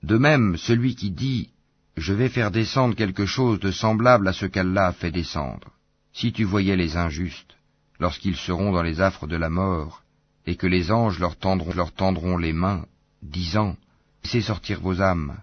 De 0.02 0.18
même, 0.18 0.56
celui 0.56 0.94
qui 0.96 1.11
dit, 1.11 1.50
je 1.96 2.12
vais 2.12 2.28
faire 2.28 2.50
descendre 2.50 2.96
quelque 2.96 3.26
chose 3.26 3.61
de 3.61 3.70
semblable 3.70 4.28
à 4.28 4.32
ce 4.32 4.46
qu'Allah 4.46 4.88
a 4.88 4.92
fait 4.92 5.11
descendre. 5.11 5.70
Si 6.12 6.32
tu 6.32 6.44
voyais 6.44 6.76
les 6.76 6.96
injustes, 6.96 7.56
lorsqu'ils 8.00 8.37
seront 8.37 8.72
dans 8.72 8.82
les 8.82 9.00
affres 9.00 9.26
de 9.26 9.37
la 9.37 9.48
mort, 9.48 10.02
et 10.46 10.56
que 10.56 10.66
les 10.66 10.90
anges 10.90 11.18
leur 11.18 11.37
tendront, 11.37 12.37
les 12.37 12.52
mains, 12.52 12.85
disant, 13.22 13.76
Laissez 14.24 14.42
sortir 14.42 14.80
vos 14.80 15.00
âmes. 15.00 15.37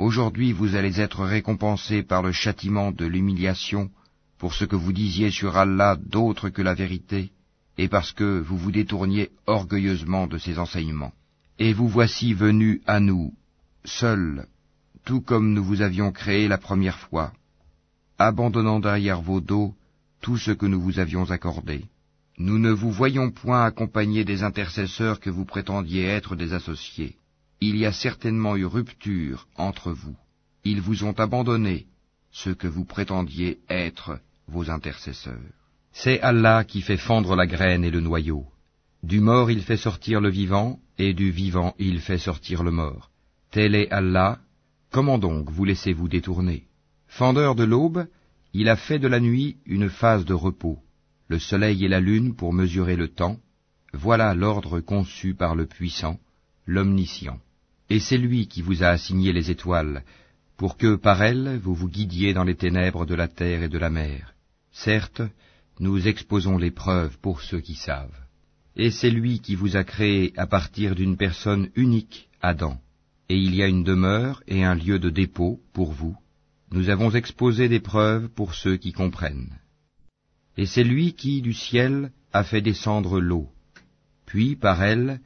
Aujourd'hui 0.00 0.52
vous 0.54 0.76
allez 0.76 0.98
être 0.98 1.26
récompensés 1.26 2.02
par 2.02 2.22
le 2.22 2.32
châtiment 2.32 2.90
de 2.90 3.04
l'humiliation 3.04 3.90
pour 4.38 4.54
ce 4.54 4.64
que 4.64 4.74
vous 4.74 4.94
disiez 4.94 5.30
sur 5.30 5.58
Allah 5.58 5.98
d'autre 6.02 6.48
que 6.48 6.62
la 6.62 6.72
vérité, 6.72 7.32
et 7.76 7.86
parce 7.86 8.12
que 8.12 8.40
vous 8.40 8.56
vous 8.56 8.72
détourniez 8.72 9.28
orgueilleusement 9.46 10.26
de 10.26 10.38
ses 10.38 10.58
enseignements. 10.58 11.12
Et 11.58 11.74
vous 11.74 11.86
voici 11.86 12.32
venus 12.32 12.80
à 12.86 12.98
nous, 12.98 13.34
seuls, 13.84 14.46
tout 15.04 15.20
comme 15.20 15.52
nous 15.52 15.62
vous 15.62 15.82
avions 15.82 16.12
créé 16.12 16.48
la 16.48 16.56
première 16.56 16.98
fois, 16.98 17.34
abandonnant 18.18 18.80
derrière 18.80 19.20
vos 19.20 19.42
dos 19.42 19.74
tout 20.22 20.38
ce 20.38 20.52
que 20.52 20.64
nous 20.64 20.80
vous 20.80 20.98
avions 20.98 21.30
accordé. 21.30 21.84
Nous 22.38 22.58
ne 22.58 22.70
vous 22.70 22.90
voyons 22.90 23.30
point 23.30 23.66
accompagner 23.66 24.24
des 24.24 24.44
intercesseurs 24.44 25.20
que 25.20 25.28
vous 25.28 25.44
prétendiez 25.44 26.04
être 26.06 26.36
des 26.36 26.54
associés. 26.54 27.18
Il 27.60 27.76
y 27.76 27.86
a 27.86 27.92
certainement 27.92 28.56
eu 28.56 28.64
rupture 28.64 29.46
entre 29.56 29.92
vous. 29.92 30.16
Ils 30.64 30.80
vous 30.80 31.04
ont 31.04 31.12
abandonné 31.12 31.86
ce 32.30 32.50
que 32.50 32.66
vous 32.66 32.84
prétendiez 32.84 33.58
être 33.68 34.18
vos 34.48 34.70
intercesseurs. 34.70 35.54
C'est 35.92 36.20
Allah 36.20 36.64
qui 36.64 36.80
fait 36.80 36.96
fendre 36.96 37.34
la 37.36 37.46
graine 37.46 37.84
et 37.84 37.90
le 37.90 38.00
noyau. 38.00 38.46
Du 39.02 39.20
mort 39.20 39.50
il 39.50 39.62
fait 39.62 39.76
sortir 39.76 40.20
le 40.20 40.30
vivant, 40.30 40.78
et 40.98 41.14
du 41.14 41.30
vivant 41.30 41.74
il 41.78 42.00
fait 42.00 42.18
sortir 42.18 42.62
le 42.62 42.70
mort. 42.70 43.10
Tel 43.50 43.74
est 43.74 43.90
Allah, 43.90 44.38
comment 44.90 45.18
donc 45.18 45.50
vous 45.50 45.64
laissez-vous 45.64 46.08
détourner? 46.08 46.66
Fendeur 47.08 47.54
de 47.54 47.64
l'aube, 47.64 48.06
il 48.52 48.68
a 48.68 48.76
fait 48.76 48.98
de 48.98 49.08
la 49.08 49.20
nuit 49.20 49.56
une 49.66 49.88
phase 49.88 50.24
de 50.24 50.34
repos 50.34 50.78
le 51.30 51.38
soleil 51.38 51.84
et 51.84 51.88
la 51.88 52.00
lune 52.00 52.34
pour 52.34 52.52
mesurer 52.52 52.96
le 52.96 53.06
temps, 53.06 53.38
voilà 53.92 54.34
l'ordre 54.34 54.80
conçu 54.80 55.34
par 55.34 55.54
le 55.54 55.66
puissant, 55.66 56.18
l'omniscient. 56.66 57.38
Et 57.90 57.98
c'est 57.98 58.18
lui 58.18 58.46
qui 58.46 58.62
vous 58.62 58.82
a 58.84 58.88
assigné 58.88 59.32
les 59.32 59.50
étoiles, 59.50 60.04
pour 60.56 60.76
que 60.76 60.94
par 60.94 61.22
elles 61.22 61.58
vous 61.62 61.74
vous 61.74 61.88
guidiez 61.88 62.32
dans 62.32 62.44
les 62.44 62.54
ténèbres 62.54 63.04
de 63.04 63.16
la 63.16 63.28
terre 63.28 63.64
et 63.64 63.68
de 63.68 63.78
la 63.78 63.90
mer. 63.90 64.34
Certes, 64.70 65.22
nous 65.80 66.06
exposons 66.06 66.56
les 66.56 66.70
preuves 66.70 67.18
pour 67.18 67.40
ceux 67.40 67.60
qui 67.60 67.74
savent. 67.74 68.20
Et 68.76 68.90
c'est 68.90 69.10
lui 69.10 69.40
qui 69.40 69.56
vous 69.56 69.76
a 69.76 69.82
créé 69.82 70.32
à 70.36 70.46
partir 70.46 70.94
d'une 70.94 71.16
personne 71.16 71.70
unique, 71.74 72.28
Adam. 72.40 72.80
Et 73.28 73.36
il 73.36 73.54
y 73.54 73.62
a 73.62 73.66
une 73.66 73.84
demeure 73.84 74.42
et 74.46 74.64
un 74.64 74.74
lieu 74.74 74.98
de 74.98 75.10
dépôt 75.10 75.60
pour 75.72 75.92
vous. 75.92 76.16
Nous 76.70 76.90
avons 76.90 77.10
exposé 77.10 77.68
des 77.68 77.80
preuves 77.80 78.28
pour 78.28 78.54
ceux 78.54 78.76
qui 78.76 78.92
comprennent. 78.92 79.58
Et 80.56 80.66
c'est 80.66 80.84
lui 80.84 81.14
qui, 81.14 81.42
du 81.42 81.54
ciel, 81.54 82.12
a 82.32 82.44
fait 82.44 82.60
descendre 82.60 83.20
l'eau. 83.20 83.48
Puis, 84.26 84.54
par 84.54 84.82
elle, 84.82 85.20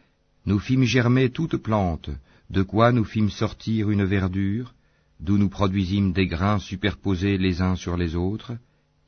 nous 0.46 0.58
fîmes 0.58 0.84
germer 0.84 1.30
toute 1.30 1.56
plante, 1.56 2.10
de 2.50 2.62
quoi 2.62 2.92
nous 2.92 3.04
fîmes 3.04 3.30
sortir 3.30 3.90
une 3.90 4.04
verdure, 4.04 4.74
d'où 5.20 5.38
nous 5.38 5.48
produisîmes 5.48 6.12
des 6.12 6.26
grains 6.26 6.58
superposés 6.58 7.38
les 7.38 7.62
uns 7.62 7.76
sur 7.76 7.96
les 7.96 8.14
autres, 8.14 8.52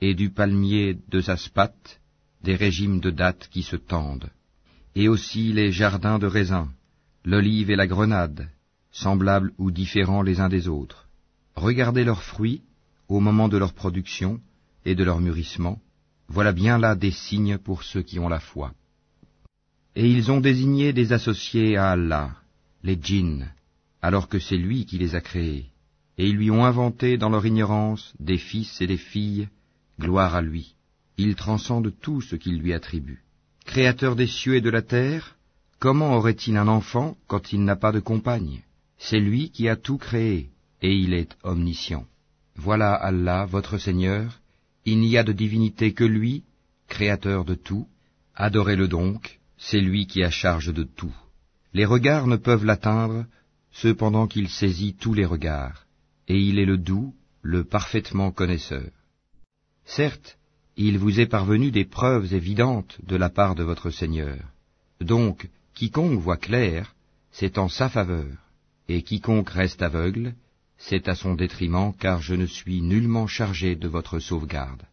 et 0.00 0.14
du 0.14 0.30
palmier 0.30 0.98
de 1.08 1.20
Zaspat, 1.20 2.00
des 2.42 2.54
régimes 2.54 3.00
de 3.00 3.10
dattes 3.10 3.48
qui 3.50 3.62
se 3.62 3.76
tendent, 3.76 4.30
et 4.94 5.08
aussi 5.08 5.52
les 5.52 5.72
jardins 5.72 6.18
de 6.18 6.26
raisins, 6.26 6.68
l'olive 7.24 7.70
et 7.70 7.76
la 7.76 7.86
grenade, 7.86 8.48
semblables 8.90 9.52
ou 9.58 9.70
différents 9.70 10.22
les 10.22 10.40
uns 10.40 10.48
des 10.48 10.68
autres. 10.68 11.08
Regardez 11.54 12.04
leurs 12.04 12.22
fruits 12.22 12.62
au 13.08 13.20
moment 13.20 13.48
de 13.48 13.56
leur 13.56 13.72
production 13.72 14.40
et 14.84 14.94
de 14.94 15.04
leur 15.04 15.20
mûrissement, 15.20 15.80
voilà 16.28 16.52
bien 16.52 16.78
là 16.78 16.94
des 16.94 17.10
signes 17.10 17.58
pour 17.58 17.82
ceux 17.82 18.02
qui 18.02 18.18
ont 18.18 18.28
la 18.28 18.40
foi. 18.40 18.72
Et 19.94 20.08
ils 20.10 20.30
ont 20.30 20.40
désigné 20.40 20.92
des 20.92 21.12
associés 21.12 21.76
à 21.76 21.90
Allah, 21.90 22.36
les 22.86 22.98
djinns, 23.02 23.48
alors 24.00 24.28
que 24.28 24.38
c'est 24.38 24.56
lui 24.56 24.86
qui 24.86 24.96
les 24.96 25.16
a 25.16 25.20
créés, 25.20 25.66
et 26.18 26.28
ils 26.28 26.36
lui 26.36 26.52
ont 26.52 26.64
inventé 26.64 27.18
dans 27.18 27.30
leur 27.34 27.44
ignorance 27.44 28.14
des 28.20 28.38
fils 28.38 28.80
et 28.80 28.86
des 28.86 29.02
filles, 29.12 29.48
gloire 29.98 30.36
à 30.36 30.42
lui. 30.42 30.76
Il 31.18 31.34
transcende 31.34 31.92
tout 32.00 32.20
ce 32.20 32.36
qu'il 32.36 32.58
lui 32.60 32.72
attribue. 32.72 33.24
Créateur 33.64 34.14
des 34.14 34.28
cieux 34.28 34.54
et 34.54 34.60
de 34.60 34.70
la 34.70 34.82
terre, 34.82 35.36
comment 35.80 36.14
aurait-il 36.14 36.56
un 36.56 36.68
enfant 36.68 37.16
quand 37.26 37.52
il 37.52 37.64
n'a 37.64 37.74
pas 37.74 37.90
de 37.90 37.98
compagne? 37.98 38.62
C'est 38.98 39.24
lui 39.28 39.50
qui 39.50 39.68
a 39.68 39.74
tout 39.74 39.98
créé, 39.98 40.50
et 40.80 40.94
il 40.94 41.12
est 41.12 41.36
omniscient. 41.42 42.06
Voilà 42.54 42.94
Allah, 42.94 43.46
votre 43.46 43.78
Seigneur, 43.78 44.40
il 44.84 45.00
n'y 45.00 45.18
a 45.18 45.24
de 45.24 45.32
divinité 45.32 45.92
que 45.92 46.04
lui, 46.04 46.44
créateur 46.86 47.44
de 47.44 47.56
tout. 47.56 47.88
Adorez-le 48.36 48.86
donc, 48.86 49.40
c'est 49.58 49.80
lui 49.80 50.06
qui 50.06 50.22
a 50.22 50.30
charge 50.30 50.72
de 50.72 50.84
tout. 50.84 51.16
Les 51.76 51.84
regards 51.84 52.26
ne 52.26 52.36
peuvent 52.36 52.64
l'atteindre, 52.64 53.26
cependant 53.70 54.26
qu'il 54.26 54.48
saisit 54.48 54.94
tous 54.94 55.12
les 55.12 55.26
regards, 55.26 55.84
et 56.26 56.40
il 56.40 56.58
est 56.58 56.64
le 56.64 56.78
doux, 56.78 57.14
le 57.42 57.64
parfaitement 57.64 58.30
connaisseur. 58.30 58.88
Certes, 59.84 60.38
il 60.78 60.96
vous 60.96 61.20
est 61.20 61.26
parvenu 61.26 61.70
des 61.70 61.84
preuves 61.84 62.32
évidentes 62.32 62.96
de 63.02 63.14
la 63.14 63.28
part 63.28 63.54
de 63.54 63.62
votre 63.62 63.90
Seigneur. 63.90 64.38
Donc, 65.02 65.50
quiconque 65.74 66.18
voit 66.18 66.38
clair, 66.38 66.94
c'est 67.30 67.58
en 67.58 67.68
sa 67.68 67.90
faveur, 67.90 68.34
et 68.88 69.02
quiconque 69.02 69.50
reste 69.50 69.82
aveugle, 69.82 70.34
c'est 70.78 71.08
à 71.10 71.14
son 71.14 71.34
détriment, 71.34 71.92
car 71.92 72.22
je 72.22 72.34
ne 72.34 72.46
suis 72.46 72.80
nullement 72.80 73.26
chargé 73.26 73.76
de 73.76 73.86
votre 73.86 74.18
sauvegarde. 74.18 74.84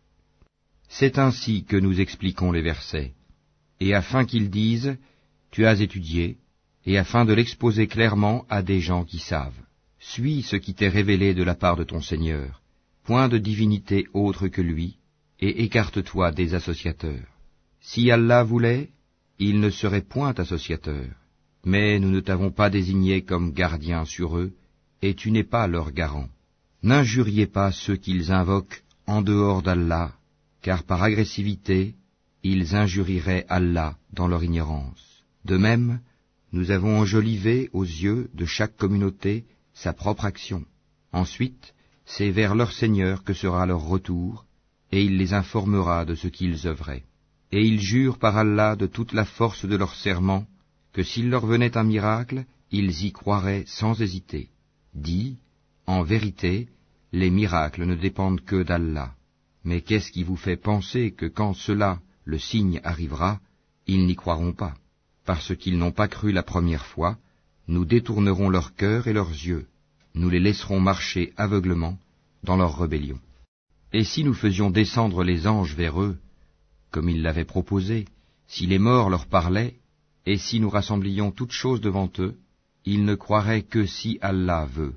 C'est 0.90 1.18
ainsi 1.18 1.64
que 1.64 1.78
nous 1.78 2.02
expliquons 2.02 2.52
les 2.52 2.62
versets, 2.62 3.14
et 3.80 3.94
afin 3.94 4.26
qu'ils 4.26 4.50
disent, 4.50 4.98
Tu 5.50 5.66
as 5.66 5.80
étudié, 5.80 6.40
et 6.86 6.98
afin 6.98 7.26
de 7.26 7.34
l'exposer 7.34 7.88
clairement 7.88 8.46
à 8.50 8.62
des 8.62 8.80
gens 8.80 9.06
qui 9.06 9.20
savent. 9.20 9.62
Suis 10.00 10.44
ce 10.44 10.58
qui 10.58 10.74
t'est 10.74 10.90
révélé 10.90 11.34
de 11.34 11.44
la 11.44 11.56
part 11.56 11.78
de 11.78 11.84
ton 11.84 12.02
Seigneur, 12.02 12.62
point 13.04 13.30
de 13.30 13.38
divinité 13.38 14.08
autre 14.14 14.48
que 14.48 14.62
lui, 14.62 14.98
et 15.40 15.64
écarte-toi 15.64 16.32
des 16.32 16.56
associateurs. 16.56 17.28
Si 17.82 18.12
Allah 18.12 18.44
voulait, 18.44 18.90
il 19.40 19.60
ne 19.60 19.70
serait 19.70 20.02
point 20.02 20.34
associateur, 20.34 21.08
mais 21.66 22.00
nous 22.00 22.12
ne 22.12 22.20
t'avons 22.20 22.52
pas 22.52 22.70
désigné 22.70 23.24
comme 23.24 23.54
gardien 23.54 24.06
sur 24.06 24.38
eux, 24.38 24.54
et 25.02 25.16
tu 25.16 25.32
n'es 25.32 25.44
pas 25.44 25.68
leur 25.68 25.92
garant. 25.92 26.30
N'injuriez 26.82 27.48
pas 27.48 27.72
ceux 27.72 27.96
qu'ils 27.96 28.32
invoquent 28.32 28.84
en 29.08 29.22
dehors 29.22 29.62
d'Allah, 29.62 30.14
car 30.62 30.84
par 30.84 31.02
agressivité, 31.04 31.96
ils 32.44 32.76
injurieraient 32.76 33.46
Allah 33.50 33.98
dans 34.12 34.28
leur 34.28 34.44
ignorance. 34.44 35.24
De 35.46 35.58
même, 35.58 36.00
nous 36.54 36.70
avons 36.70 37.00
enjolivé 37.00 37.70
aux 37.74 37.84
yeux 37.84 38.30
de 38.36 38.46
chaque 38.46 38.78
communauté 38.78 39.46
sa 39.74 39.92
propre 39.92 40.24
action. 40.24 40.64
Ensuite, 41.12 41.74
c'est 42.06 42.30
vers 42.30 42.54
leur 42.54 42.72
Seigneur 42.72 43.24
que 43.24 43.34
sera 43.34 43.66
leur 43.66 43.82
retour, 43.82 44.46
et 44.92 45.04
il 45.04 45.18
les 45.18 45.34
informera 45.34 46.06
de 46.06 46.14
ce 46.14 46.28
qu'ils 46.28 46.68
œuvraient. 46.68 47.04
Et 47.52 47.66
ils 47.66 47.82
jurent 47.82 48.20
par 48.20 48.38
Allah 48.38 48.76
de 48.76 48.86
toute 48.86 49.14
la 49.14 49.26
force 49.26 49.66
de 49.66 49.76
leur 49.76 49.96
serment, 49.96 50.46
que 50.94 51.02
s'il 51.02 51.30
leur 51.30 51.46
venait 51.48 51.76
un 51.76 51.84
miracle, 51.84 52.46
ils 52.72 53.04
y 53.06 53.12
croiraient 53.12 53.66
sans 53.66 54.00
hésiter. 54.00 54.50
Dit, 54.94 55.38
en 55.88 56.04
vérité, 56.04 56.70
les 57.12 57.32
miracles 57.32 57.86
ne 57.86 57.96
dépendent 57.96 58.42
que 58.42 58.62
d'Allah. 58.62 59.16
Mais 59.64 59.82
qu'est-ce 59.82 60.12
qui 60.12 60.24
vous 60.24 60.36
fait 60.36 60.58
penser 60.58 61.12
que 61.12 61.26
quand 61.26 61.54
cela, 61.56 62.00
le 62.26 62.38
signe 62.38 62.80
arrivera, 62.84 63.40
ils 63.88 64.06
n'y 64.06 64.16
croiront 64.16 64.54
pas? 64.54 64.76
Parce 65.26 65.56
qu'ils 65.56 65.78
n'ont 65.78 65.92
pas 65.92 66.08
cru 66.08 66.32
la 66.32 66.44
première 66.44 66.86
fois, 66.86 67.18
nous 67.68 67.86
détournerons 67.86 68.50
leur 68.50 68.76
cœur 68.76 69.08
et 69.08 69.14
leurs 69.14 69.32
yeux, 69.32 69.68
nous 70.16 70.30
les 70.30 70.40
laisserons 70.40 70.80
marcher 70.80 71.34
aveuglement 71.38 71.98
dans 72.44 72.58
leur 72.58 72.78
rébellion. 72.78 73.20
Et 73.94 74.04
si 74.04 74.24
nous 74.24 74.34
faisions 74.34 74.70
descendre 74.70 75.24
les 75.24 75.48
anges 75.48 75.76
vers 75.76 76.02
eux, 76.02 76.18
comme 76.92 77.10
ils 77.10 77.22
l'avaient 77.22 77.46
proposé, 77.46 78.06
si 78.48 78.66
les 78.68 78.80
morts 78.80 79.10
leur 79.10 79.26
parlaient, 79.28 79.76
et 80.26 80.38
si 80.38 80.60
nous 80.60 80.70
rassemblions 80.70 81.32
toutes 81.32 81.52
choses 81.52 81.82
devant 81.82 82.12
eux, 82.20 82.36
ils 82.86 83.06
ne 83.06 83.16
croiraient 83.16 83.64
que 83.64 83.86
si 83.86 84.20
Allah 84.22 84.66
veut, 84.66 84.96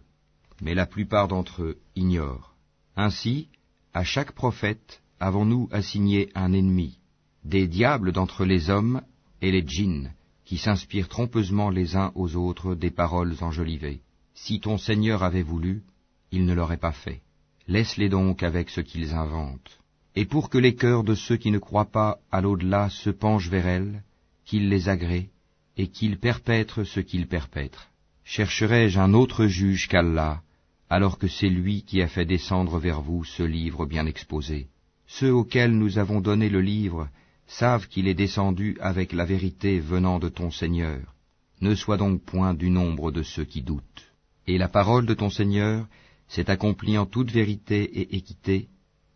mais 0.60 0.74
la 0.74 0.86
plupart 0.86 1.28
d'entre 1.28 1.62
eux 1.62 1.78
ignorent. 1.94 2.54
Ainsi, 2.96 3.48
à 3.94 4.02
chaque 4.02 4.32
prophète 4.32 5.02
avons-nous 5.20 5.68
assigné 5.72 6.30
un 6.34 6.52
ennemi, 6.52 6.98
des 7.44 7.68
diables 7.68 8.12
d'entre 8.12 8.44
les 8.44 8.70
hommes 8.70 9.02
et 9.42 9.50
les 9.50 9.66
djinns, 9.66 10.12
qui 10.44 10.58
s'inspirent 10.58 11.08
trompeusement 11.08 11.70
les 11.70 11.96
uns 11.96 12.12
aux 12.14 12.36
autres 12.36 12.74
des 12.74 12.90
paroles 12.90 13.34
enjolivées. 13.40 14.00
Si 14.34 14.60
ton 14.60 14.78
Seigneur 14.78 15.22
avait 15.22 15.42
voulu, 15.42 15.82
il 16.30 16.44
ne 16.44 16.54
l'aurait 16.54 16.76
pas 16.76 16.92
fait. 16.92 17.22
Laisse-les 17.68 18.08
donc 18.08 18.42
avec 18.42 18.70
ce 18.70 18.80
qu'ils 18.80 19.14
inventent. 19.14 19.80
Et 20.14 20.24
pour 20.24 20.48
que 20.48 20.58
les 20.58 20.74
cœurs 20.74 21.04
de 21.04 21.14
ceux 21.14 21.36
qui 21.36 21.50
ne 21.50 21.58
croient 21.58 21.90
pas 21.90 22.18
à 22.30 22.40
l'au-delà 22.40 22.88
se 22.90 23.10
penchent 23.10 23.50
vers 23.50 23.66
elles, 23.66 24.02
qu'ils 24.44 24.68
les 24.68 24.88
agréent, 24.88 25.28
et 25.76 25.88
qu'il 25.88 26.18
perpètre 26.18 26.84
ce 26.84 27.00
qu'il 27.00 27.26
perpètre. 27.26 27.90
Chercherai-je 28.24 28.98
un 28.98 29.14
autre 29.14 29.46
juge 29.46 29.88
qu'Allah, 29.88 30.42
alors 30.88 31.18
que 31.18 31.28
c'est 31.28 31.48
lui 31.48 31.82
qui 31.82 32.00
a 32.00 32.08
fait 32.08 32.24
descendre 32.24 32.78
vers 32.78 33.00
vous 33.00 33.24
ce 33.24 33.42
livre 33.42 33.84
bien 33.86 34.06
exposé. 34.06 34.68
Ceux 35.06 35.32
auxquels 35.32 35.76
nous 35.76 35.98
avons 35.98 36.20
donné 36.20 36.48
le 36.48 36.60
livre 36.60 37.08
savent 37.46 37.88
qu'il 37.88 38.08
est 38.08 38.14
descendu 38.14 38.76
avec 38.80 39.12
la 39.12 39.24
vérité 39.24 39.80
venant 39.80 40.18
de 40.18 40.28
ton 40.28 40.50
Seigneur. 40.50 41.14
Ne 41.60 41.74
sois 41.74 41.96
donc 41.96 42.22
point 42.22 42.54
du 42.54 42.70
nombre 42.70 43.10
de 43.10 43.22
ceux 43.22 43.44
qui 43.44 43.62
doutent. 43.62 44.12
Et 44.46 44.58
la 44.58 44.68
parole 44.68 45.06
de 45.06 45.14
ton 45.14 45.30
Seigneur 45.30 45.86
s'est 46.28 46.50
accomplie 46.50 46.98
en 46.98 47.06
toute 47.06 47.30
vérité 47.30 47.82
et 48.00 48.16
équité. 48.16 48.68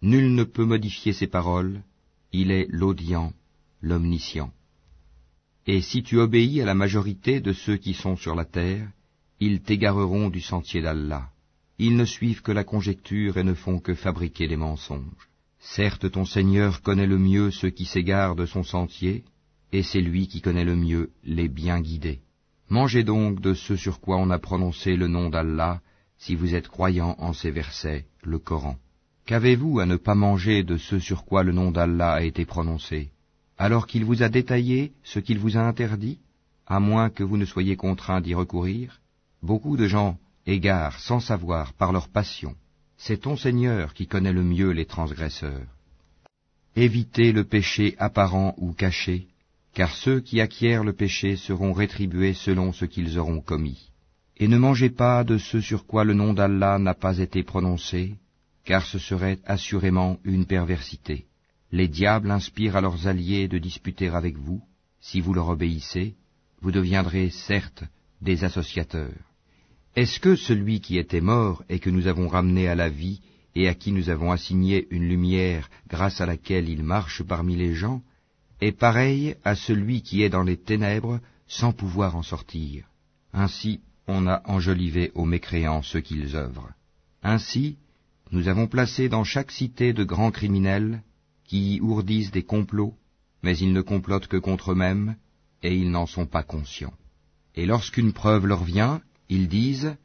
Nul 0.02 0.34
ne 0.34 0.44
peut 0.44 0.64
modifier 0.64 1.12
ses 1.12 1.26
paroles. 1.26 1.82
Il 2.32 2.50
est 2.50 2.66
l'audient, 2.70 3.32
l'omniscient. 3.82 4.52
Et 5.66 5.82
si 5.82 6.02
tu 6.02 6.18
obéis 6.18 6.62
à 6.62 6.64
la 6.64 6.74
majorité 6.74 7.40
de 7.40 7.52
ceux 7.52 7.76
qui 7.76 7.94
sont 7.94 8.16
sur 8.16 8.34
la 8.34 8.44
terre, 8.44 8.88
ils 9.40 9.60
t'égareront 9.60 10.30
du 10.30 10.40
sentier 10.40 10.80
d'Allah. 10.80 11.30
Ils 11.78 11.96
ne 11.96 12.04
suivent 12.04 12.42
que 12.42 12.52
la 12.52 12.64
conjecture 12.64 13.38
et 13.38 13.44
ne 13.44 13.54
font 13.54 13.80
que 13.80 13.94
fabriquer 13.94 14.48
des 14.48 14.56
mensonges. 14.56 15.29
Certes, 15.60 16.10
ton 16.10 16.24
Seigneur 16.24 16.82
connaît 16.82 17.06
le 17.06 17.18
mieux 17.18 17.50
ceux 17.50 17.70
qui 17.70 17.84
s'égarent 17.84 18.34
de 18.34 18.46
son 18.46 18.62
sentier, 18.62 19.24
et 19.72 19.82
c'est 19.82 20.00
lui 20.00 20.26
qui 20.26 20.40
connaît 20.40 20.64
le 20.64 20.74
mieux 20.74 21.10
les 21.22 21.48
bien 21.48 21.80
guidés. 21.80 22.20
Mangez 22.70 23.04
donc 23.04 23.40
de 23.40 23.54
ce 23.54 23.76
sur 23.76 24.00
quoi 24.00 24.16
on 24.16 24.30
a 24.30 24.38
prononcé 24.38 24.96
le 24.96 25.06
nom 25.06 25.28
d'Allah, 25.28 25.80
si 26.18 26.34
vous 26.34 26.54
êtes 26.54 26.68
croyants 26.68 27.14
en 27.18 27.32
ces 27.32 27.50
versets, 27.50 28.06
le 28.22 28.38
Coran. 28.38 28.76
Qu'avez-vous 29.26 29.80
à 29.80 29.86
ne 29.86 29.96
pas 29.96 30.14
manger 30.14 30.64
de 30.64 30.76
ce 30.76 30.98
sur 30.98 31.24
quoi 31.24 31.44
le 31.44 31.52
nom 31.52 31.70
d'Allah 31.70 32.14
a 32.14 32.22
été 32.22 32.44
prononcé, 32.44 33.10
alors 33.58 33.86
qu'il 33.86 34.04
vous 34.04 34.22
a 34.22 34.28
détaillé 34.28 34.92
ce 35.04 35.18
qu'il 35.18 35.38
vous 35.38 35.56
a 35.56 35.60
interdit, 35.60 36.18
à 36.66 36.80
moins 36.80 37.10
que 37.10 37.22
vous 37.22 37.36
ne 37.36 37.44
soyez 37.44 37.76
contraints 37.76 38.20
d'y 38.20 38.34
recourir 38.34 39.00
Beaucoup 39.42 39.76
de 39.76 39.86
gens 39.86 40.18
égarent 40.46 41.00
sans 41.00 41.20
savoir 41.20 41.72
par 41.74 41.92
leur 41.92 42.08
passion. 42.08 42.54
C'est 43.02 43.22
ton 43.22 43.34
Seigneur 43.34 43.94
qui 43.94 44.06
connaît 44.06 44.32
le 44.32 44.42
mieux 44.42 44.72
les 44.72 44.84
transgresseurs. 44.84 45.66
Évitez 46.76 47.32
le 47.32 47.44
péché 47.44 47.94
apparent 47.98 48.54
ou 48.58 48.74
caché, 48.74 49.26
car 49.72 49.96
ceux 49.96 50.20
qui 50.20 50.38
acquièrent 50.38 50.84
le 50.84 50.92
péché 50.92 51.36
seront 51.36 51.72
rétribués 51.72 52.34
selon 52.34 52.74
ce 52.74 52.84
qu'ils 52.84 53.18
auront 53.18 53.40
commis. 53.40 53.90
Et 54.36 54.48
ne 54.48 54.58
mangez 54.58 54.90
pas 54.90 55.24
de 55.24 55.38
ce 55.38 55.62
sur 55.62 55.86
quoi 55.86 56.04
le 56.04 56.12
nom 56.12 56.34
d'Allah 56.34 56.78
n'a 56.78 56.92
pas 56.92 57.16
été 57.18 57.42
prononcé, 57.42 58.16
car 58.66 58.84
ce 58.84 58.98
serait 58.98 59.38
assurément 59.46 60.18
une 60.24 60.44
perversité. 60.44 61.24
Les 61.72 61.88
diables 61.88 62.30
inspirent 62.30 62.76
à 62.76 62.82
leurs 62.82 63.06
alliés 63.06 63.48
de 63.48 63.56
disputer 63.56 64.08
avec 64.08 64.36
vous, 64.36 64.60
si 65.00 65.22
vous 65.22 65.32
leur 65.32 65.48
obéissez, 65.48 66.16
vous 66.60 66.70
deviendrez 66.70 67.30
certes 67.30 67.84
des 68.20 68.44
associateurs. 68.44 69.29
Est-ce 69.96 70.20
que 70.20 70.36
celui 70.36 70.80
qui 70.80 70.98
était 70.98 71.20
mort 71.20 71.64
et 71.68 71.80
que 71.80 71.90
nous 71.90 72.06
avons 72.06 72.28
ramené 72.28 72.68
à 72.68 72.74
la 72.76 72.88
vie 72.88 73.20
et 73.56 73.66
à 73.66 73.74
qui 73.74 73.90
nous 73.90 74.08
avons 74.08 74.30
assigné 74.30 74.86
une 74.90 75.08
lumière 75.08 75.68
grâce 75.88 76.20
à 76.20 76.26
laquelle 76.26 76.68
il 76.68 76.84
marche 76.84 77.22
parmi 77.22 77.56
les 77.56 77.74
gens, 77.74 78.02
est 78.60 78.72
pareil 78.72 79.34
à 79.44 79.56
celui 79.56 80.02
qui 80.02 80.22
est 80.22 80.28
dans 80.28 80.44
les 80.44 80.56
ténèbres 80.56 81.20
sans 81.48 81.72
pouvoir 81.72 82.14
en 82.14 82.22
sortir? 82.22 82.84
Ainsi 83.32 83.80
on 84.06 84.26
a 84.26 84.42
enjolivé 84.44 85.10
aux 85.14 85.24
mécréants 85.24 85.82
ce 85.82 85.98
qu'ils 85.98 86.36
œuvrent. 86.36 86.70
Ainsi, 87.22 87.76
nous 88.32 88.48
avons 88.48 88.66
placé 88.66 89.08
dans 89.08 89.24
chaque 89.24 89.50
cité 89.50 89.92
de 89.92 90.04
grands 90.04 90.30
criminels 90.30 91.02
qui 91.44 91.74
y 91.74 91.80
ourdissent 91.80 92.30
des 92.30 92.44
complots, 92.44 92.94
mais 93.42 93.56
ils 93.58 93.72
ne 93.72 93.82
complotent 93.82 94.28
que 94.28 94.36
contre 94.36 94.72
eux-mêmes, 94.72 95.16
et 95.62 95.76
ils 95.76 95.90
n'en 95.90 96.06
sont 96.06 96.26
pas 96.26 96.42
conscients. 96.42 96.94
Et 97.56 97.66
lorsqu'une 97.66 98.12
preuve 98.12 98.46
leur 98.46 98.64
vient, 98.64 99.00
ils 99.30 99.48
disent, 99.48 99.96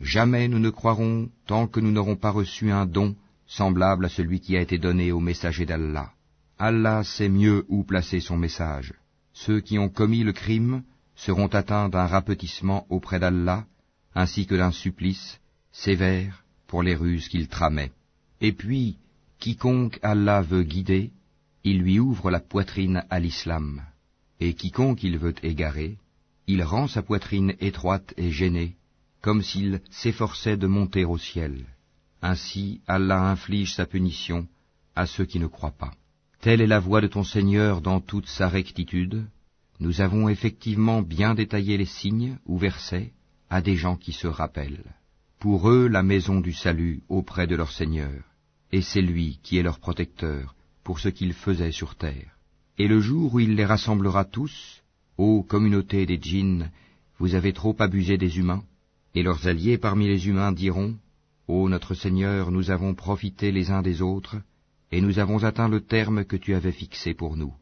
Jamais 0.00 0.46
nous 0.48 0.58
ne 0.58 0.70
croirons 0.70 1.30
tant 1.46 1.66
que 1.66 1.80
nous 1.80 1.90
n'aurons 1.90 2.16
pas 2.16 2.30
reçu 2.30 2.70
un 2.70 2.84
don 2.86 3.16
semblable 3.46 4.04
à 4.04 4.08
celui 4.08 4.40
qui 4.40 4.56
a 4.56 4.60
été 4.60 4.78
donné 4.78 5.10
au 5.10 5.20
messager 5.20 5.64
d'Allah. 5.66 6.12
Allah 6.58 7.02
sait 7.02 7.28
mieux 7.28 7.64
où 7.68 7.82
placer 7.84 8.20
son 8.20 8.36
message. 8.36 8.92
Ceux 9.32 9.60
qui 9.60 9.78
ont 9.78 9.88
commis 9.88 10.22
le 10.22 10.32
crime 10.32 10.82
seront 11.16 11.46
atteints 11.46 11.88
d'un 11.88 12.06
rapetissement 12.06 12.86
auprès 12.90 13.18
d'Allah, 13.18 13.64
ainsi 14.14 14.46
que 14.46 14.54
d'un 14.54 14.70
supplice 14.70 15.40
sévère 15.72 16.44
pour 16.66 16.82
les 16.82 16.94
ruses 16.94 17.28
qu'ils 17.28 17.48
tramaient. 17.48 17.92
Et 18.40 18.52
puis, 18.52 18.98
quiconque 19.38 19.98
Allah 20.02 20.42
veut 20.42 20.62
guider, 20.62 21.10
il 21.64 21.78
lui 21.78 21.98
ouvre 21.98 22.30
la 22.30 22.40
poitrine 22.40 23.04
à 23.10 23.18
l'islam, 23.18 23.82
et 24.40 24.54
quiconque 24.54 25.02
il 25.02 25.18
veut 25.18 25.34
égarer, 25.42 25.96
il 26.46 26.62
rend 26.62 26.86
sa 26.86 27.02
poitrine 27.02 27.54
étroite 27.60 28.12
et 28.16 28.30
gênée, 28.30 28.76
comme 29.20 29.42
s'il 29.42 29.80
s'efforçait 29.90 30.56
de 30.56 30.66
monter 30.66 31.04
au 31.04 31.18
ciel. 31.18 31.64
Ainsi 32.22 32.80
Allah 32.86 33.30
inflige 33.30 33.74
sa 33.74 33.86
punition 33.86 34.46
à 34.94 35.06
ceux 35.06 35.24
qui 35.24 35.38
ne 35.40 35.46
croient 35.46 35.78
pas. 35.78 35.92
Telle 36.40 36.60
est 36.60 36.66
la 36.66 36.80
voix 36.80 37.00
de 37.00 37.06
ton 37.06 37.24
Seigneur 37.24 37.80
dans 37.80 38.00
toute 38.00 38.26
sa 38.26 38.48
rectitude. 38.48 39.26
Nous 39.80 40.00
avons 40.02 40.28
effectivement 40.28 41.00
bien 41.02 41.34
détaillé 41.34 41.76
les 41.78 41.86
signes 41.86 42.38
ou 42.44 42.58
versets 42.58 43.12
à 43.48 43.62
des 43.62 43.76
gens 43.76 43.96
qui 43.96 44.12
se 44.12 44.26
rappellent. 44.26 44.84
Pour 45.38 45.70
eux 45.70 45.88
la 45.88 46.02
maison 46.02 46.40
du 46.40 46.52
salut 46.52 47.02
auprès 47.08 47.46
de 47.46 47.56
leur 47.56 47.72
Seigneur, 47.72 48.22
et 48.72 48.82
c'est 48.82 49.02
lui 49.02 49.38
qui 49.42 49.56
est 49.56 49.62
leur 49.62 49.78
protecteur 49.78 50.54
pour 50.82 50.98
ce 50.98 51.08
qu'ils 51.08 51.32
faisaient 51.32 51.72
sur 51.72 51.94
terre. 51.94 52.36
Et 52.76 52.88
le 52.88 53.00
jour 53.00 53.34
où 53.34 53.40
il 53.40 53.54
les 53.54 53.64
rassemblera 53.64 54.24
tous, 54.24 54.82
Ô 55.16 55.44
communauté 55.44 56.06
des 56.06 56.20
djinns, 56.20 56.70
vous 57.18 57.34
avez 57.36 57.52
trop 57.52 57.76
abusé 57.78 58.18
des 58.18 58.38
humains, 58.38 58.64
et 59.14 59.22
leurs 59.22 59.46
alliés 59.46 59.78
parmi 59.78 60.08
les 60.08 60.26
humains 60.26 60.50
diront, 60.50 60.96
Ô 61.46 61.68
notre 61.68 61.94
Seigneur, 61.94 62.50
nous 62.50 62.70
avons 62.70 62.94
profité 62.94 63.52
les 63.52 63.70
uns 63.70 63.82
des 63.82 64.02
autres, 64.02 64.36
et 64.90 65.00
nous 65.00 65.20
avons 65.20 65.44
atteint 65.44 65.68
le 65.68 65.80
terme 65.80 66.24
que 66.24 66.36
tu 66.36 66.54
avais 66.54 66.72
fixé 66.72 67.14
pour 67.14 67.36
nous. 67.36 67.54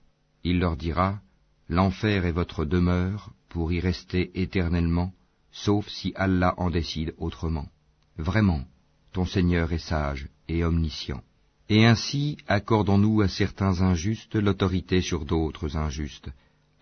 Il 0.45 0.61
leur 0.61 0.77
dira, 0.77 1.21
L'enfer 1.69 2.25
est 2.25 2.33
votre 2.33 2.65
demeure 2.65 3.33
pour 3.49 3.73
y 3.73 3.81
rester 3.81 4.31
éternellement, 4.41 5.13
sauf 5.51 5.89
si 5.89 6.13
Allah 6.17 6.55
en 6.57 6.71
décide 6.71 7.15
autrement. 7.19 7.69
Vraiment, 8.17 8.65
ton 9.13 9.27
Seigneur 9.27 9.73
est 9.73 9.79
sage 9.79 10.29
et 10.49 10.65
omniscient. 10.65 11.23
Et 11.69 11.85
ainsi 11.85 12.39
accordons-nous 12.49 13.21
à 13.21 13.29
certains 13.29 13.83
injustes 13.83 14.37
l'autorité 14.37 15.01
sur 15.01 15.25
d'autres 15.25 15.77
injustes, 15.77 16.31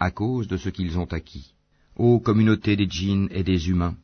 à 0.00 0.10
cause 0.10 0.48
de 0.48 0.56
ce 0.56 0.68
qu'ils 0.68 0.98
ont 0.98 1.10
acquis. 1.12 1.54
Ô 1.96 2.18
communauté 2.18 2.74
des 2.74 2.88
djinns 2.88 3.28
et 3.30 3.44
des 3.44 3.68
humains, 3.68 3.96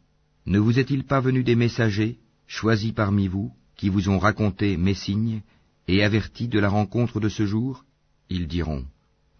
ne 0.45 0.59
vous 0.59 0.79
est-il 0.79 1.05
pas 1.05 1.21
venu 1.21 1.43
des 1.43 1.57
messagers, 1.57 2.19
choisis 2.47 2.93
parmi 2.93 3.27
vous, 3.27 3.51
qui 3.77 3.89
vous 3.89 4.09
ont 4.09 4.19
raconté 4.19 4.77
mes 4.77 4.95
signes, 4.95 5.43
et 5.89 6.05
avertis 6.05 6.49
de 6.49 6.59
la 6.59 6.69
rencontre 6.69 7.19
de 7.19 7.29
ce 7.29 7.47
jour? 7.47 7.85
Ils 8.29 8.47
diront, 8.47 8.85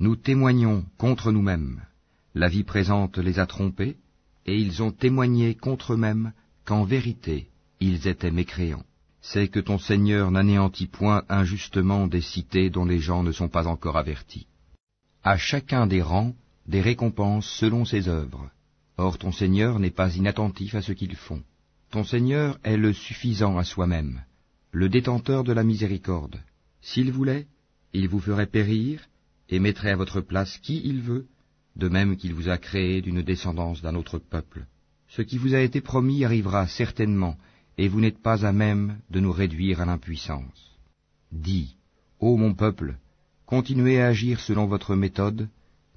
Nous 0.01 0.17
témoignons 0.17 0.85
contre 0.99 1.31
nous-mêmes. 1.31 1.83
La 2.35 2.49
vie 2.49 2.65
présente 2.65 3.19
les 3.19 3.39
a 3.39 3.47
trompés, 3.47 3.97
et 4.47 4.59
ils 4.59 4.83
ont 4.83 4.91
témoigné 4.91 5.55
contre 5.55 5.93
eux-mêmes 5.93 6.33
qu'en 6.65 6.85
vérité 6.85 7.49
ils 7.81 8.09
étaient 8.09 8.31
mécréants. 8.31 8.85
C'est 9.21 9.49
que 9.49 9.61
ton 9.61 9.79
Seigneur 9.79 10.31
n'anéantit 10.31 10.87
point 10.87 11.25
injustement 11.29 12.07
des 12.07 12.21
cités 12.21 12.71
dont 12.71 12.85
les 12.85 13.01
gens 13.01 13.23
ne 13.23 13.33
sont 13.33 13.49
pas 13.49 13.67
encore 13.67 13.97
avertis. 13.97 14.47
À 15.25 15.37
chacun 15.37 15.87
des 15.87 16.01
rangs, 16.01 16.35
des 16.69 16.81
récompenses 16.81 17.49
selon 17.49 17.85
ses 17.85 18.09
œuvres. 18.09 18.51
Or 18.97 19.19
ton 19.19 19.33
Seigneur 19.33 19.79
n'est 19.79 19.91
pas 19.91 20.15
inattentif 20.17 20.75
à 20.75 20.83
ce 20.83 20.93
qu'ils 20.93 21.17
font. 21.17 21.43
Ton 21.91 22.05
Seigneur 22.05 22.59
est 22.65 22.77
le 22.77 22.93
suffisant 22.93 23.59
à 23.59 23.65
soi-même, 23.65 24.23
le 24.73 24.89
détenteur 24.89 25.45
de 25.45 25.53
la 25.53 25.63
miséricorde. 25.63 26.41
S'il 26.81 27.13
voulait, 27.13 27.47
il 27.93 28.09
vous 28.09 28.21
ferait 28.21 28.47
périr 28.47 29.07
et 29.49 29.59
mettrait 29.59 29.93
à 29.93 29.97
votre 29.97 30.21
place 30.21 30.59
qui 30.59 30.81
il 30.85 31.01
veut, 31.01 31.27
de 31.77 31.89
même 31.89 32.17
qu'il 32.17 32.35
vous 32.35 32.49
a 32.49 32.59
créé 32.59 33.03
d'une 33.03 33.23
descendance 33.23 33.83
d'un 33.83 33.95
autre 33.95 34.19
peuple. 34.19 34.67
Ce 35.09 35.23
qui 35.23 35.39
vous 35.39 35.55
a 35.55 35.61
été 35.61 35.81
promis 35.81 36.25
arrivera 36.25 36.67
certainement, 36.67 37.37
et 37.79 37.89
vous 37.89 38.01
n'êtes 38.01 38.21
pas 38.21 38.45
à 38.45 38.53
même 38.53 38.99
de 39.11 39.21
nous 39.21 39.33
réduire 39.33 39.81
à 39.81 39.85
l'impuissance. 39.85 40.79
Dis, 41.31 41.77
ô 42.19 42.37
mon 42.37 42.55
peuple, 42.55 42.97
continuez 43.45 44.01
à 44.01 44.09
agir 44.09 44.41
selon 44.41 44.67
votre 44.67 44.97
méthode, 44.97 45.49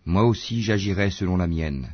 moi 0.09 0.23
aussi 0.23 0.63
j'agirai 0.63 1.11
selon 1.11 1.37
la 1.37 1.45
mienne. 1.45 1.87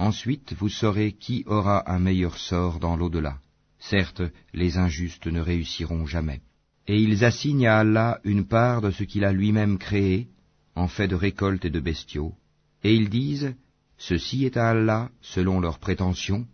Ensuite 0.00 0.52
vous 0.58 0.68
saurez 0.68 1.12
qui 1.12 1.44
aura 1.46 1.78
un 1.94 2.00
meilleur 2.00 2.36
sort 2.36 2.80
dans 2.80 2.96
l'au-delà. 2.96 3.38
Certes, 3.78 4.22
les 4.52 4.78
injustes 4.78 5.28
ne 5.28 5.40
réussiront 5.40 6.04
jamais. 6.04 6.40
Et 6.88 7.00
ils 7.00 7.24
assignent 7.24 7.68
à 7.68 7.78
Allah 7.78 8.20
une 8.24 8.44
part 8.44 8.80
de 8.80 8.90
ce 8.90 9.04
qu'il 9.04 9.24
a 9.24 9.32
lui-même 9.32 9.78
créé, 9.78 10.26
en 10.74 10.88
fait 10.88 11.06
de 11.06 11.14
récoltes 11.14 11.64
et 11.64 11.70
de 11.70 11.78
bestiaux, 11.78 12.34
et 12.82 12.96
ils 12.96 13.08
disent, 13.08 13.54
Ceci 13.96 14.44
est 14.44 14.56
à 14.56 14.70
Allah 14.70 15.10
selon 15.20 15.60
leurs 15.60 15.78
prétentions, 15.78 16.44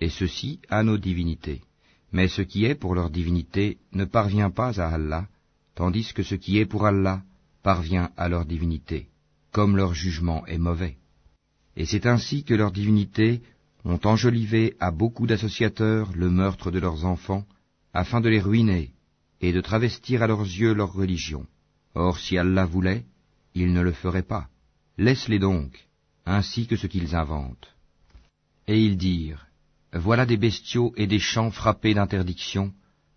et 0.00 0.10
ceci 0.10 0.60
à 0.70 0.84
nos 0.84 0.98
divinités. 0.98 1.62
Mais 2.12 2.28
ce 2.28 2.42
qui 2.42 2.66
est 2.66 2.76
pour 2.76 2.94
leur 2.94 3.10
divinité 3.10 3.78
ne 3.92 4.04
parvient 4.04 4.50
pas 4.50 4.80
à 4.80 4.86
Allah, 4.86 5.26
tandis 5.74 6.12
que 6.14 6.22
ce 6.22 6.36
qui 6.36 6.58
est 6.58 6.66
pour 6.66 6.86
Allah 6.86 7.22
parvient 7.64 8.10
à 8.16 8.28
leur 8.28 8.44
divinité 8.44 9.08
comme 9.52 9.76
leur 9.76 9.94
jugement 9.94 10.44
est 10.46 10.58
mauvais. 10.58 10.96
Et 11.76 11.86
c'est 11.86 12.06
ainsi 12.06 12.42
que 12.44 12.54
leurs 12.54 12.72
divinités 12.72 13.42
ont 13.84 14.00
enjolivé 14.04 14.74
à 14.80 14.90
beaucoup 14.90 15.26
d'associateurs 15.26 16.10
le 16.14 16.30
meurtre 16.30 16.70
de 16.70 16.78
leurs 16.78 17.04
enfants, 17.04 17.44
afin 17.92 18.20
de 18.20 18.28
les 18.28 18.40
ruiner, 18.40 18.90
et 19.40 19.52
de 19.52 19.60
travestir 19.60 20.22
à 20.22 20.26
leurs 20.26 20.42
yeux 20.42 20.72
leur 20.72 20.92
religion. 20.92 21.46
Or 21.94 22.18
si 22.18 22.38
Allah 22.38 22.64
voulait, 22.64 23.04
il 23.54 23.72
ne 23.72 23.82
le 23.82 23.92
ferait 23.92 24.22
pas. 24.22 24.48
Laisse-les 24.96 25.38
donc, 25.38 25.86
ainsi 26.24 26.66
que 26.66 26.76
ce 26.76 26.86
qu'ils 26.86 27.14
inventent. 27.14 27.74
Et 28.66 28.80
ils 28.82 28.96
dirent, 28.96 29.46
Voilà 29.92 30.24
des 30.24 30.38
bestiaux 30.38 30.94
et 30.96 31.06
des 31.06 31.18
champs 31.18 31.50
frappés 31.50 31.94
d'interdiction, 31.94 32.72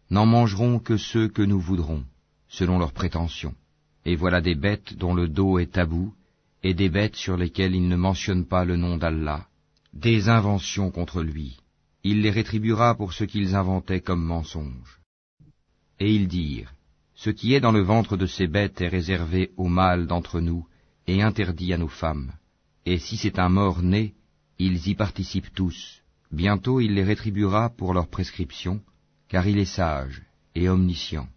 n'en 0.10 0.26
mangeront 0.26 0.80
que 0.80 0.98
ceux 0.98 1.30
que 1.30 1.42
nous 1.42 1.60
voudrons, 1.60 2.04
selon 2.50 2.80
leurs 2.80 2.94
prétentions. 2.94 3.56
Et 4.06 4.16
voilà 4.16 4.42
des 4.42 4.56
bêtes 4.56 4.96
dont 4.96 5.14
le 5.14 5.28
dos 5.28 5.58
est 5.60 5.74
tabou, 5.74 6.14
et 6.68 6.74
des 6.74 6.90
bêtes 6.90 7.16
sur 7.16 7.38
lesquelles 7.38 7.76
il 7.76 7.88
ne 7.88 7.96
mentionne 7.96 8.44
pas 8.44 8.66
le 8.66 8.76
nom 8.76 8.98
d'Allah, 8.98 9.46
des 9.94 10.30
inventions 10.30 10.90
contre 10.90 11.22
lui. 11.22 11.58
Il 12.04 12.24
les 12.24 12.32
rétribuera 12.32 12.96
pour 12.96 13.14
ce 13.14 13.24
qu'ils 13.24 13.54
inventaient 13.54 14.02
comme 14.02 14.24
mensonges. 14.24 15.00
Et 16.00 16.12
ils 16.12 16.28
dirent, 16.28 16.74
Ce 17.14 17.30
qui 17.30 17.54
est 17.54 17.60
dans 17.60 17.72
le 17.72 17.84
ventre 17.84 18.18
de 18.18 18.26
ces 18.26 18.48
bêtes 18.48 18.82
est 18.82 18.88
réservé 18.88 19.52
aux 19.58 19.68
mâles 19.68 20.08
d'entre 20.08 20.40
nous, 20.40 20.66
et 21.06 21.22
interdit 21.22 21.72
à 21.72 21.78
nos 21.78 21.88
femmes. 22.02 22.32
Et 22.88 22.98
si 22.98 23.16
c'est 23.16 23.38
un 23.38 23.50
mort-né, 23.50 24.16
ils 24.58 24.88
y 24.88 24.96
participent 24.96 25.54
tous. 25.54 26.02
Bientôt 26.32 26.80
il 26.82 26.96
les 26.96 27.04
rétribuera 27.04 27.70
pour 27.70 27.94
leur 27.94 28.08
prescription, 28.08 28.82
car 29.28 29.46
il 29.48 29.60
est 29.60 29.66
sage 29.66 30.24
et 30.56 30.68
omniscient. 30.68 31.28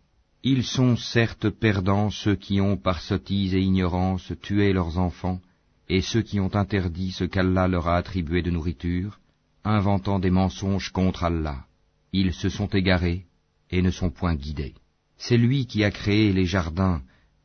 Ils 0.45 0.65
sont 0.65 0.97
certes 0.97 1.51
perdants 1.51 2.11
ceux 2.11 2.37
qui 2.37 2.61
ont 2.61 2.77
par 2.77 3.01
sottise 3.01 3.55
et 3.55 3.61
ignorance 3.61 4.33
tué 4.41 4.73
leurs 4.73 4.97
enfants, 4.99 5.41
et 5.89 6.01
ceux 6.01 6.23
qui 6.23 6.39
ont 6.39 6.55
interdit 6.55 7.11
ce 7.11 7.25
qu'Allah 7.25 7.67
leur 7.67 7.89
a 7.89 7.97
attribué 7.97 8.41
de 8.43 8.51
nourriture, 8.53 9.19
inventant 9.65 10.21
des 10.21 10.31
mensonges 10.31 10.91
contre 10.91 11.25
Allah. 11.25 11.67
Ils 12.13 12.33
se 12.33 12.49
sont 12.49 12.69
égarés 12.69 13.27
et 13.71 13.83
ne 13.83 13.91
sont 13.91 14.11
point 14.11 14.37
guidés. 14.37 14.75
C'est 15.17 15.37
lui 15.37 15.67
qui 15.67 15.83
a 15.83 15.91
créé 15.91 16.33
les 16.33 16.47
jardins, 16.47 17.03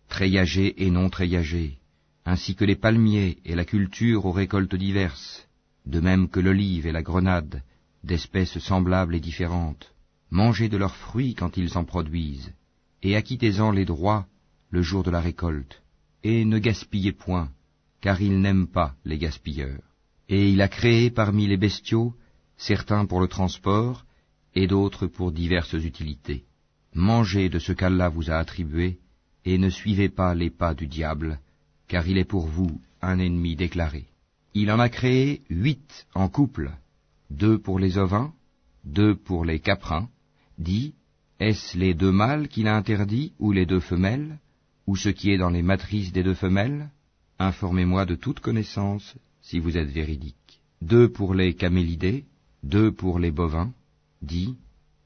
treillagés 0.07 0.85
et 0.85 0.91
non 0.91 1.09
treillagés, 1.09 1.79
ainsi 2.25 2.53
que 2.53 2.63
les 2.63 2.75
palmiers 2.75 3.39
et 3.43 3.55
la 3.55 3.65
culture 3.65 4.27
aux 4.27 4.31
récoltes 4.31 4.75
diverses, 4.75 5.47
de 5.87 5.99
même 5.99 6.29
que 6.29 6.39
l'olive 6.39 6.85
et 6.85 6.91
la 6.91 7.01
grenade, 7.01 7.63
d'espèces 8.03 8.59
semblables 8.59 9.15
et 9.15 9.19
différentes. 9.19 9.95
Mangez 10.29 10.69
de 10.69 10.77
leurs 10.77 10.95
fruits 10.95 11.33
quand 11.33 11.57
ils 11.57 11.75
en 11.75 11.85
produisent, 11.85 12.53
et 13.03 13.15
acquittez-en 13.15 13.71
les 13.71 13.85
droits 13.85 14.25
le 14.71 14.81
jour 14.81 15.03
de 15.03 15.11
la 15.11 15.19
récolte, 15.19 15.83
et 16.23 16.45
ne 16.45 16.57
gaspillez 16.57 17.11
point, 17.11 17.51
car 18.01 18.21
il 18.21 18.39
n'aime 18.39 18.67
pas 18.67 18.95
les 19.05 19.19
gaspilleurs. 19.19 19.83
Et 20.29 20.49
il 20.49 20.61
a 20.61 20.67
créé 20.67 21.11
parmi 21.11 21.45
les 21.45 21.57
bestiaux 21.57 22.15
certains 22.57 23.05
pour 23.05 23.19
le 23.19 23.27
transport, 23.27 24.05
et 24.55 24.67
d'autres 24.67 25.07
pour 25.07 25.31
diverses 25.31 25.73
utilités. 25.73 26.45
Mangez 26.95 27.49
de 27.49 27.59
ce 27.59 27.73
qu'Allah 27.73 28.09
vous 28.09 28.31
a 28.31 28.35
attribué, 28.35 28.99
et 29.45 29.57
ne 29.57 29.69
suivez 29.69 30.09
pas 30.09 30.33
les 30.33 30.49
pas 30.49 30.73
du 30.73 30.87
diable, 30.87 31.39
car 31.87 32.07
il 32.07 32.17
est 32.17 32.31
pour 32.33 32.47
vous 32.47 32.81
un 33.01 33.19
ennemi 33.19 33.55
déclaré. 33.55 34.05
Il 34.53 34.71
en 34.71 34.79
a 34.79 34.89
créé 34.89 35.41
huit 35.49 36.07
en 36.15 36.29
couple, 36.29 36.71
deux 37.29 37.57
pour 37.57 37.79
les 37.79 37.97
ovins, 37.97 38.33
deux 38.85 39.15
pour 39.15 39.43
les 39.43 39.59
caprins, 39.59 40.07
dit, 40.57 40.93
est-ce 41.39 41.77
les 41.77 41.93
deux 41.93 42.11
mâles 42.11 42.47
qu'il 42.47 42.67
a 42.67 42.75
interdits, 42.75 43.33
ou 43.39 43.51
les 43.51 43.65
deux 43.65 43.79
femelles, 43.79 44.39
ou 44.87 44.95
ce 44.95 45.09
qui 45.09 45.31
est 45.31 45.37
dans 45.37 45.49
les 45.49 45.63
matrices 45.63 46.11
des 46.11 46.23
deux 46.23 46.33
femelles? 46.33 46.89
Informez-moi 47.39 48.05
de 48.05 48.15
toute 48.15 48.39
connaissance, 48.39 49.15
si 49.41 49.59
vous 49.59 49.77
êtes 49.77 49.89
véridique. 49.89 50.61
Deux 50.81 51.09
pour 51.09 51.33
les 51.33 51.53
camélidés, 51.53 52.25
deux 52.63 52.91
pour 52.91 53.19
les 53.19 53.31
bovins, 53.31 53.73
dit, 54.21 54.55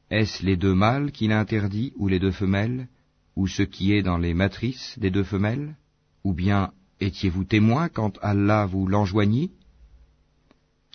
est-ce 0.09 0.45
les 0.45 0.57
deux 0.57 0.73
mâles 0.73 1.11
qu'il 1.11 1.31
a 1.31 1.39
interdits, 1.39 1.93
ou 1.95 2.07
les 2.07 2.19
deux 2.19 2.31
femelles, 2.31 2.87
ou 3.35 3.47
ce 3.47 3.63
qui 3.63 3.93
est 3.93 4.03
dans 4.03 4.17
les 4.17 4.33
matrices 4.33 4.97
des 4.99 5.11
deux 5.11 5.23
femelles? 5.23 5.75
Ou 6.23 6.33
bien 6.33 6.71
étiez-vous 6.99 7.43
témoin 7.43 7.89
quand 7.89 8.17
Allah 8.21 8.65
vous 8.65 8.87
l'enjoignit? 8.87 9.51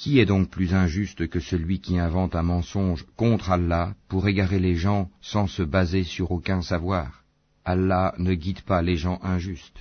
Qui 0.02 0.18
est 0.18 0.26
donc 0.26 0.50
plus 0.50 0.74
injuste 0.74 1.28
que 1.28 1.38
celui 1.38 1.78
qui 1.78 1.96
invente 1.96 2.34
un 2.34 2.42
mensonge 2.42 3.06
contre 3.14 3.52
Allah 3.52 3.94
pour 4.08 4.26
égarer 4.26 4.58
les 4.58 4.74
gens 4.74 5.08
sans 5.20 5.46
se 5.46 5.62
baser 5.62 6.02
sur 6.02 6.32
aucun 6.32 6.60
savoir? 6.60 7.22
Allah 7.64 8.12
ne 8.18 8.34
guide 8.34 8.62
pas 8.62 8.82
les 8.82 8.96
gens 8.96 9.20
injustes. 9.22 9.78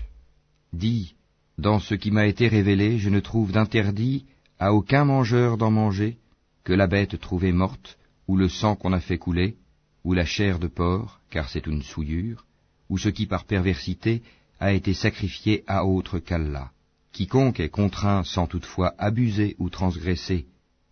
Dis, 0.74 1.16
dans 1.58 1.80
ce 1.80 1.96
qui 1.96 2.12
m'a 2.12 2.28
été 2.28 2.48
révélé, 2.48 3.00
je 3.00 3.10
ne 3.10 3.20
trouve 3.20 3.52
d'interdit 3.52 4.26
à 4.60 4.76
aucun 4.76 5.06
mangeur 5.06 5.58
d'en 5.58 5.72
manger 5.72 6.20
que 6.64 6.74
la 6.74 6.86
bête 6.86 7.20
trouvée 7.20 7.52
morte, 7.52 7.98
ou 8.28 8.38
le 8.38 8.48
sang 8.48 8.76
qu'on 8.76 8.94
a 8.94 9.00
fait 9.00 9.18
couler, 9.18 9.58
ou 10.04 10.14
la 10.14 10.26
chair 10.26 10.60
de 10.60 10.68
porc, 10.68 11.20
car 11.32 11.50
c'est 11.50 11.66
une 11.66 11.82
souillure, 11.82 12.46
ou 12.90 13.00
ce 13.00 13.10
qui 13.10 13.26
par 13.26 13.46
perversité 13.46 14.22
a 14.60 14.72
été 14.72 14.94
sacrifié 14.94 15.64
à 15.66 15.84
autre 15.84 16.20
qu'Allah. 16.20 16.70
Quiconque 17.12 17.60
est 17.60 17.70
contraint 17.70 18.24
sans 18.24 18.48
toutefois 18.48 18.94
abuser 18.98 19.56
ou 19.60 19.70
transgresser, 19.70 20.48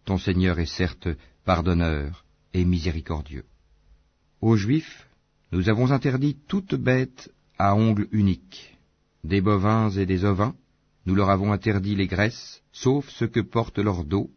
ton 0.05 0.17
Seigneur 0.17 0.59
est 0.59 0.65
certes 0.65 1.07
pardonneur 1.45 2.25
et 2.53 2.65
miséricordieux. 2.65 3.45
Aux 4.41 4.55
Juifs, 4.55 5.07
nous 5.51 5.69
avons 5.69 5.91
interdit 5.91 6.37
toute 6.47 6.75
bête 6.75 7.31
à 7.57 7.75
ongles 7.75 8.07
uniques, 8.11 8.77
des 9.23 9.41
bovins 9.41 9.89
et 9.89 10.05
des 10.05 10.25
ovins, 10.25 10.55
nous 11.05 11.15
leur 11.15 11.29
avons 11.29 11.53
interdit 11.53 11.95
les 11.95 12.07
graisses, 12.07 12.61
sauf 12.71 13.09
ce 13.09 13.25
que 13.25 13.39
portent 13.39 13.79
leurs 13.79 14.03
dos, 14.03 14.29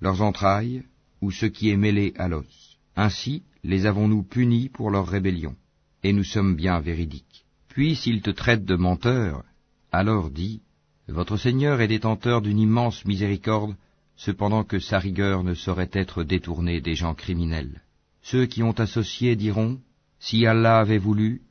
leurs 0.00 0.22
entrailles, 0.22 0.84
ou 1.20 1.30
ce 1.30 1.46
qui 1.46 1.70
est 1.70 1.76
mêlé 1.76 2.14
à 2.16 2.28
l'os. 2.28 2.78
Ainsi 2.96 3.42
les 3.62 3.86
avons-nous 3.86 4.22
punis 4.22 4.68
pour 4.68 4.90
leur 4.90 5.06
rébellion, 5.06 5.56
et 6.02 6.12
nous 6.12 6.24
sommes 6.24 6.56
bien 6.56 6.80
véridiques. 6.80 7.44
Puis 7.68 7.96
s'ils 7.96 8.22
te 8.22 8.30
traitent 8.30 8.64
de 8.64 8.76
menteur, 8.76 9.44
alors 9.92 10.30
dis, 10.30 10.62
Votre 11.10 11.36
Seigneur 11.36 11.80
est 11.80 11.88
détenteur 11.88 12.40
d'une 12.40 12.60
immense 12.60 13.04
miséricorde, 13.04 13.74
cependant 14.14 14.62
que 14.62 14.78
sa 14.78 15.00
rigueur 15.00 15.42
ne 15.42 15.54
saurait 15.54 15.90
être 15.92 16.22
détournée 16.22 16.80
des 16.80 16.94
gens 16.94 17.14
criminels. 17.14 17.82
Ceux 18.22 18.46
qui 18.46 18.62
ont 18.62 18.78
associé 18.78 19.34
diront, 19.34 19.80
Si 20.20 20.46
Allah 20.46 20.78
avait 20.78 20.98
voulu, 20.98 21.42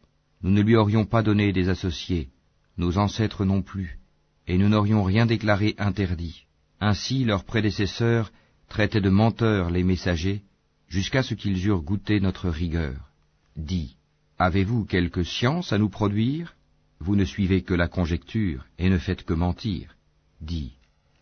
nous 0.43 0.51
ne 0.51 0.61
lui 0.61 0.77
aurions 0.77 1.05
pas 1.05 1.23
donné 1.23 1.51
des 1.51 1.67
associés, 1.67 2.29
nos 2.77 2.97
ancêtres 2.97 3.43
non 3.43 3.61
plus, 3.61 3.99
et 4.47 4.57
nous 4.57 4.69
n'aurions 4.69 5.03
rien 5.03 5.25
déclaré 5.25 5.75
interdit. 5.77 6.45
Ainsi 6.79 7.25
leurs 7.25 7.43
prédécesseurs 7.43 8.31
traitaient 8.69 9.01
de 9.01 9.09
menteurs 9.09 9.71
les 9.71 9.83
messagers, 9.83 10.43
jusqu'à 10.87 11.21
ce 11.21 11.33
qu'ils 11.33 11.67
eurent 11.67 11.81
goûté 11.81 12.21
notre 12.21 12.49
rigueur. 12.49 13.09
Dis, 13.57 13.97
avez-vous 14.37 14.85
quelque 14.85 15.23
science 15.23 15.73
à 15.73 15.77
nous 15.77 15.89
produire? 15.89 16.55
Vous 16.99 17.15
ne 17.15 17.25
suivez 17.25 17.61
que 17.61 17.73
la 17.73 17.87
conjecture, 17.87 18.65
et 18.77 18.89
ne 18.89 18.97
faites 18.97 19.23
que 19.23 19.33
mentir. 19.33 19.95
Dis, 20.41 20.73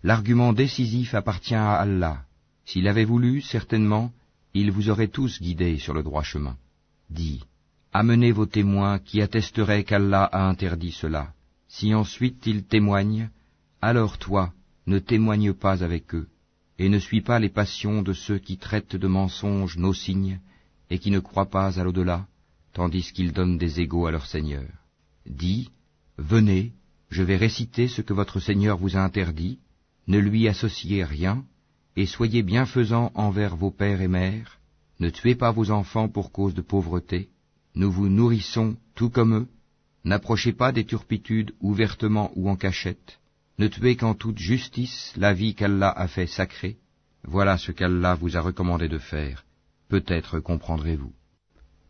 l'argument 0.04 0.54
décisif 0.54 1.13
appartient 1.13 1.56
à 1.56 1.76
Allah. 1.76 2.24
S'il 2.66 2.88
avait 2.88 3.06
voulu, 3.06 3.42
certainement, 3.42 4.12
il 4.54 4.72
vous 4.72 4.90
aurait 4.90 5.08
tous 5.08 5.42
guidés 5.42 5.78
sur 5.78 5.94
le 5.94 6.04
droit 6.04 6.24
chemin. 6.24 6.58
Dis, 7.10 7.44
amenez 7.94 8.32
vos 8.32 8.46
témoins 8.46 9.00
qui 9.00 9.22
attesteraient 9.22 9.84
qu'Allah 9.84 10.24
a 10.24 10.48
interdit 10.48 10.92
cela. 10.92 11.34
Si 11.68 11.94
ensuite 11.94 12.46
ils 12.46 12.63
témoignent, 12.63 13.30
alors 13.82 14.18
toi, 14.18 14.54
ne 14.88 15.00
témoigne 15.00 15.54
pas 15.54 15.84
avec 15.84 16.16
eux, 16.16 16.28
et 16.80 16.90
ne 16.90 17.00
suis 17.00 17.22
pas 17.22 17.40
les 17.40 17.50
passions 17.50 18.02
de 18.02 18.13
ceux 18.13 18.40
qui 18.40 18.58
traitent 18.58 18.96
de 18.96 19.08
mensonges 19.08 19.78
nos 19.78 19.94
signes, 19.94 20.40
et 20.90 21.00
qui 21.00 21.12
ne 21.12 21.20
croient 21.20 21.50
pas 21.50 21.80
à 21.80 21.84
l'au-delà, 21.84 22.26
tandis 22.74 23.12
qu'ils 23.13 23.34
donnent 23.34 23.58
des 23.58 23.80
égaux 23.80 24.08
à 24.08 24.12
leur 24.12 24.26
Seigneur. 24.26 24.68
Dis, 25.28 25.70
venez, 26.18 26.74
je 27.10 27.24
vais 27.24 27.38
réciter 27.38 27.88
ce 27.88 28.02
que 28.02 28.13
votre 28.13 28.40
Seigneur 28.40 28.78
vous 28.78 28.98
a 28.98 29.02
interdit, 29.02 29.60
ne 30.08 30.20
lui 30.20 30.48
associez 30.48 31.04
rien, 31.04 31.46
et 31.96 32.06
soyez 32.06 32.44
bienfaisants 32.44 33.12
envers 33.16 33.56
vos 33.56 33.72
pères 33.72 34.02
et 34.02 34.08
mères, 34.08 34.60
ne 35.00 35.10
tuez 35.10 35.36
pas 35.36 35.52
vos 35.52 35.71
enfants 35.71 36.10
pour 36.10 36.32
cause 36.32 36.54
de 36.54 36.62
pauvreté, 36.62 37.30
nous 37.75 37.92
vous 37.92 38.10
nourrissons 38.10 38.78
tout 38.96 39.10
comme 39.10 39.36
eux, 39.36 39.48
N'approchez 40.08 40.54
pas 40.54 40.71
des 40.71 40.86
turpitudes 40.86 41.52
ouvertement 41.60 42.32
ou 42.38 42.50
en 42.50 42.56
cachette. 42.56 43.19
Ne 43.60 43.67
tuez 43.67 43.98
qu'en 43.98 44.13
toute 44.13 44.38
justice 44.38 45.12
la 45.17 45.34
vie 45.34 45.54
qu'Allah 45.54 45.90
a 45.90 46.08
fait 46.08 46.28
sacrée. 46.28 46.78
Voilà 47.25 47.58
ce 47.58 47.73
qu'Allah 47.73 48.15
vous 48.15 48.38
a 48.38 48.40
recommandé 48.40 48.88
de 48.88 49.00
faire. 49.00 49.44
Peut-être 49.90 50.40
comprendrez-vous. 50.40 51.12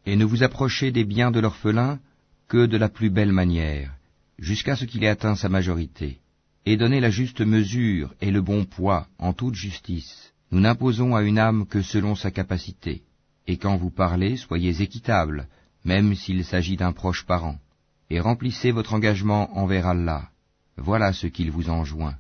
Et 0.08 0.16
ne 0.16 0.26
vous 0.26 0.42
approchez 0.42 0.92
des 0.92 1.04
biens 1.04 1.30
de 1.30 1.40
l'orphelin 1.40 2.00
que 2.48 2.66
de 2.66 2.78
la 2.78 2.89
plus 2.89 3.10
belle 3.10 3.32
manière, 3.32 3.91
jusqu'à 4.39 4.76
ce 4.76 4.86
qu'il 4.86 5.04
ait 5.04 5.10
atteint 5.10 5.36
sa 5.36 5.50
majorité. 5.50 6.20
Et 6.66 6.78
donnez 6.78 7.00
la 7.00 7.10
juste 7.10 7.41
mesure 7.41 8.14
et 8.22 8.32
le 8.32 8.41
bon 8.41 8.66
poids 8.66 9.08
en 9.20 9.34
toute 9.34 9.56
justice. 9.56 10.34
Nous 10.52 10.60
n'imposons 10.60 11.16
à 11.16 11.24
une 11.24 11.39
âme 11.39 11.66
que 11.66 11.82
selon 11.82 12.16
sa 12.16 12.32
capacité. 12.32 13.04
Et 13.48 13.58
quand 13.58 13.78
vous 13.78 13.89
parlez, 13.89 14.38
soyez 14.38 14.82
équitable, 14.82 15.48
même 15.86 16.16
s'il 16.16 16.43
s'agit 16.43 16.78
d'un 16.78 16.91
proche 16.91 17.26
parent 17.26 17.58
et 18.10 18.20
remplissez 18.20 18.72
votre 18.72 18.93
engagement 18.93 19.58
envers 19.58 19.88
Allah. 19.88 20.30
Voilà 20.78 21.12
ce 21.14 21.28
qu'il 21.28 21.52
vous 21.52 21.70
enjoint. 21.70 22.16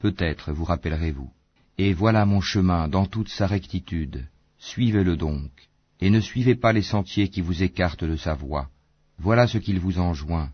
Peut-être 0.00 0.52
vous 0.52 0.64
rappellerez-vous. 0.64 1.30
Et 1.76 1.92
voilà 1.92 2.24
mon 2.26 2.40
chemin 2.40 2.88
dans 2.88 3.06
toute 3.06 3.28
sa 3.28 3.46
rectitude. 3.46 4.26
Suivez-le 4.58 5.16
donc. 5.16 5.50
et 6.00 6.10
ne 6.10 6.20
suivez 6.20 6.54
pas 6.54 6.72
les 6.72 6.82
sentiers 6.82 7.28
qui 7.28 7.40
vous 7.40 7.62
écartent 7.62 8.04
de 8.04 8.16
sa 8.16 8.34
voie. 8.34 8.68
Voilà 9.18 9.46
ce 9.46 9.58
qu'il 9.58 9.80
vous 9.80 9.98
enjoint. 9.98 10.50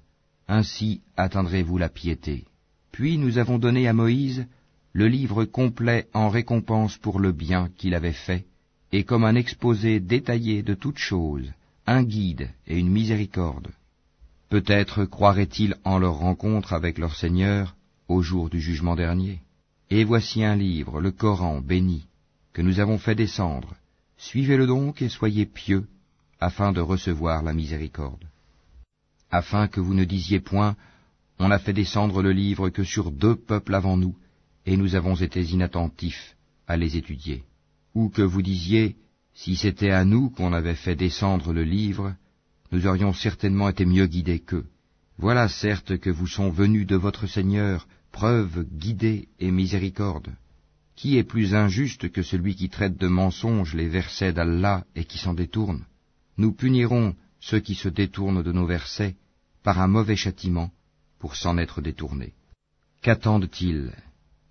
Ainsi 0.49 1.01
atteindrez-vous 1.17 1.79
la 1.79 1.89
piété. 1.89 2.45
Puis 2.93 3.19
nous 3.19 3.39
avons 3.39 3.59
donné 3.59 3.89
à 3.89 3.93
Moïse 3.93 4.47
le 4.93 5.09
livre 5.09 5.45
complet 5.45 6.07
en 6.15 6.29
récompense 6.29 6.97
pour 6.97 7.19
le 7.19 7.33
bien 7.33 7.69
qu'il 7.77 7.95
avait 7.95 8.13
fait, 8.13 8.47
et 8.93 9.05
comme 9.05 9.25
un 9.25 9.35
exposé 9.35 9.99
détaillé 9.99 10.63
de 10.63 10.75
toutes 10.75 10.99
choses, 10.99 11.53
un 11.87 12.05
guide 12.05 12.51
et 12.67 12.79
une 12.79 12.91
miséricorde. 12.91 13.73
Peut-être 14.49 15.05
croiraient-ils 15.05 15.75
en 15.85 15.99
leur 15.99 16.15
rencontre 16.15 16.73
avec 16.73 16.99
leur 16.99 17.17
Seigneur 17.17 17.75
au 18.07 18.23
jour 18.23 18.49
du 18.51 18.61
jugement 18.61 18.95
dernier. 18.95 19.41
Et 19.91 20.05
voici 20.05 20.45
un 20.45 20.55
livre, 20.57 21.01
le 21.01 21.11
Coran 21.11 21.61
béni, 21.61 22.07
que 22.53 22.63
nous 22.63 22.79
avons 22.79 22.99
fait 22.99 23.15
descendre. 23.15 23.75
Suivez-le 24.17 24.67
donc 24.67 25.03
et 25.03 25.09
soyez 25.09 25.45
pieux, 25.45 25.87
afin 26.41 26.73
de 26.73 26.81
recevoir 26.81 27.43
la 27.43 27.53
miséricorde. 27.53 28.25
Afin 29.37 29.67
que 29.67 29.81
vous 29.81 29.95
ne 29.95 30.05
disiez 30.05 30.39
point, 30.39 30.77
on 31.41 31.51
a 31.51 31.59
fait 31.59 31.73
descendre 31.73 32.23
le 32.23 32.31
livre 32.31 32.69
que 32.69 32.85
sur 32.85 33.11
deux 33.11 33.35
peuples 33.35 33.75
avant 33.75 33.97
nous, 33.97 34.15
et 34.65 34.77
nous 34.77 34.95
avons 34.95 35.17
été 35.17 35.43
inattentifs 35.43 36.37
à 36.69 36.77
les 36.77 36.97
étudier. 36.97 37.43
Ou 37.97 38.11
que 38.11 38.23
vous 38.23 38.43
disiez, 38.43 38.95
si 39.35 39.57
c'était 39.57 39.91
à 39.91 40.05
nous 40.05 40.31
qu'on 40.31 40.53
avait 40.53 40.77
fait 40.77 40.95
descendre 40.95 41.53
le 41.53 41.65
livre, 41.65 42.15
nous 42.71 42.87
aurions 42.87 43.13
certainement 43.13 43.69
été 43.69 43.85
mieux 43.85 44.07
guidés 44.07 44.39
qu'eux. 44.39 44.67
Voilà 45.19 45.49
certes 45.49 45.99
que 45.99 46.11
vous 46.11 46.29
sont 46.29 46.51
venus 46.51 46.87
de 46.87 46.95
votre 46.95 47.27
Seigneur 47.27 47.89
preuve, 48.13 48.65
guidée 48.71 49.27
et 49.41 49.51
miséricorde. 49.51 50.31
Qui 50.95 51.19
est 51.19 51.25
plus 51.25 51.57
injuste 51.57 52.09
que 52.13 52.23
celui 52.23 52.55
qui 52.55 52.69
traite 52.69 52.99
de 52.99 53.09
mensonges 53.09 53.75
les 53.75 53.89
versets 53.89 54.33
d'Allah 54.33 54.85
et 54.95 55.05
qui 55.05 55.19
s'en 55.19 55.35
détourne? 55.35 55.87
Nous 56.39 56.53
punirons 56.53 57.17
ceux 57.41 57.59
qui 57.59 57.75
se 57.75 57.89
détournent 57.89 58.45
de 58.45 58.53
nos 58.53 58.67
versets 58.67 59.17
par 59.65 59.81
un 59.81 59.89
mauvais 59.89 60.15
châtiment 60.15 60.71
pour 61.19 61.35
s'en 61.35 61.59
être 61.59 61.81
détournés. 61.81 62.35
Qu'attendent-ils? 63.03 63.93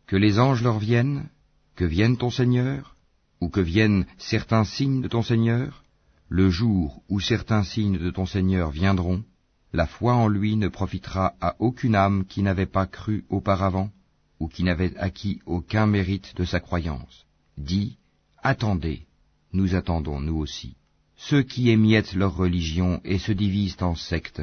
Que 0.08 0.18
les 0.18 0.40
anges 0.40 0.64
leur 0.64 0.80
viennent? 0.80 1.30
Que 1.76 1.86
vienne 1.86 2.18
ton 2.18 2.32
Seigneur? 2.32 2.98
Ou 3.40 3.48
que 3.50 3.62
viennent 3.62 4.06
certains 4.18 4.66
signes 4.66 5.02
de 5.02 5.08
ton 5.08 5.22
Seigneur? 5.22 5.84
Le 6.30 6.50
jour 6.50 7.04
où 7.10 7.20
certains 7.20 7.64
signes 7.64 8.00
de 8.00 8.10
ton 8.10 8.26
Seigneur 8.26 8.72
viendront, 8.72 9.24
la 9.72 9.86
foi 9.86 10.14
en 10.16 10.28
lui 10.28 10.56
ne 10.56 10.68
profitera 10.68 11.36
à 11.40 11.56
aucune 11.60 11.96
âme 11.96 12.26
qui 12.26 12.42
n'avait 12.42 12.74
pas 12.78 12.88
cru 12.88 13.26
auparavant, 13.30 13.92
ou 14.40 14.48
qui 14.48 14.64
n'avait 14.64 14.98
acquis 14.98 15.42
aucun 15.46 15.86
mérite 15.86 16.36
de 16.36 16.46
sa 16.46 16.60
croyance. 16.60 17.26
Dis, 17.58 17.98
attendez, 18.42 19.06
nous 19.52 19.76
attendons 19.76 20.20
nous 20.20 20.38
aussi. 20.38 20.76
Ceux 21.16 21.44
qui 21.44 21.70
émiettent 21.70 22.16
leur 22.16 22.36
religion 22.36 23.00
et 23.04 23.20
se 23.20 23.32
divisent 23.32 23.82
en 23.82 23.96
sectes, 23.96 24.42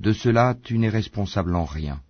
de 0.00 0.12
cela 0.12 0.56
tu 0.62 0.78
n'es 0.78 0.88
responsable 0.88 1.54
en 1.54 1.64
rien. 1.64 2.00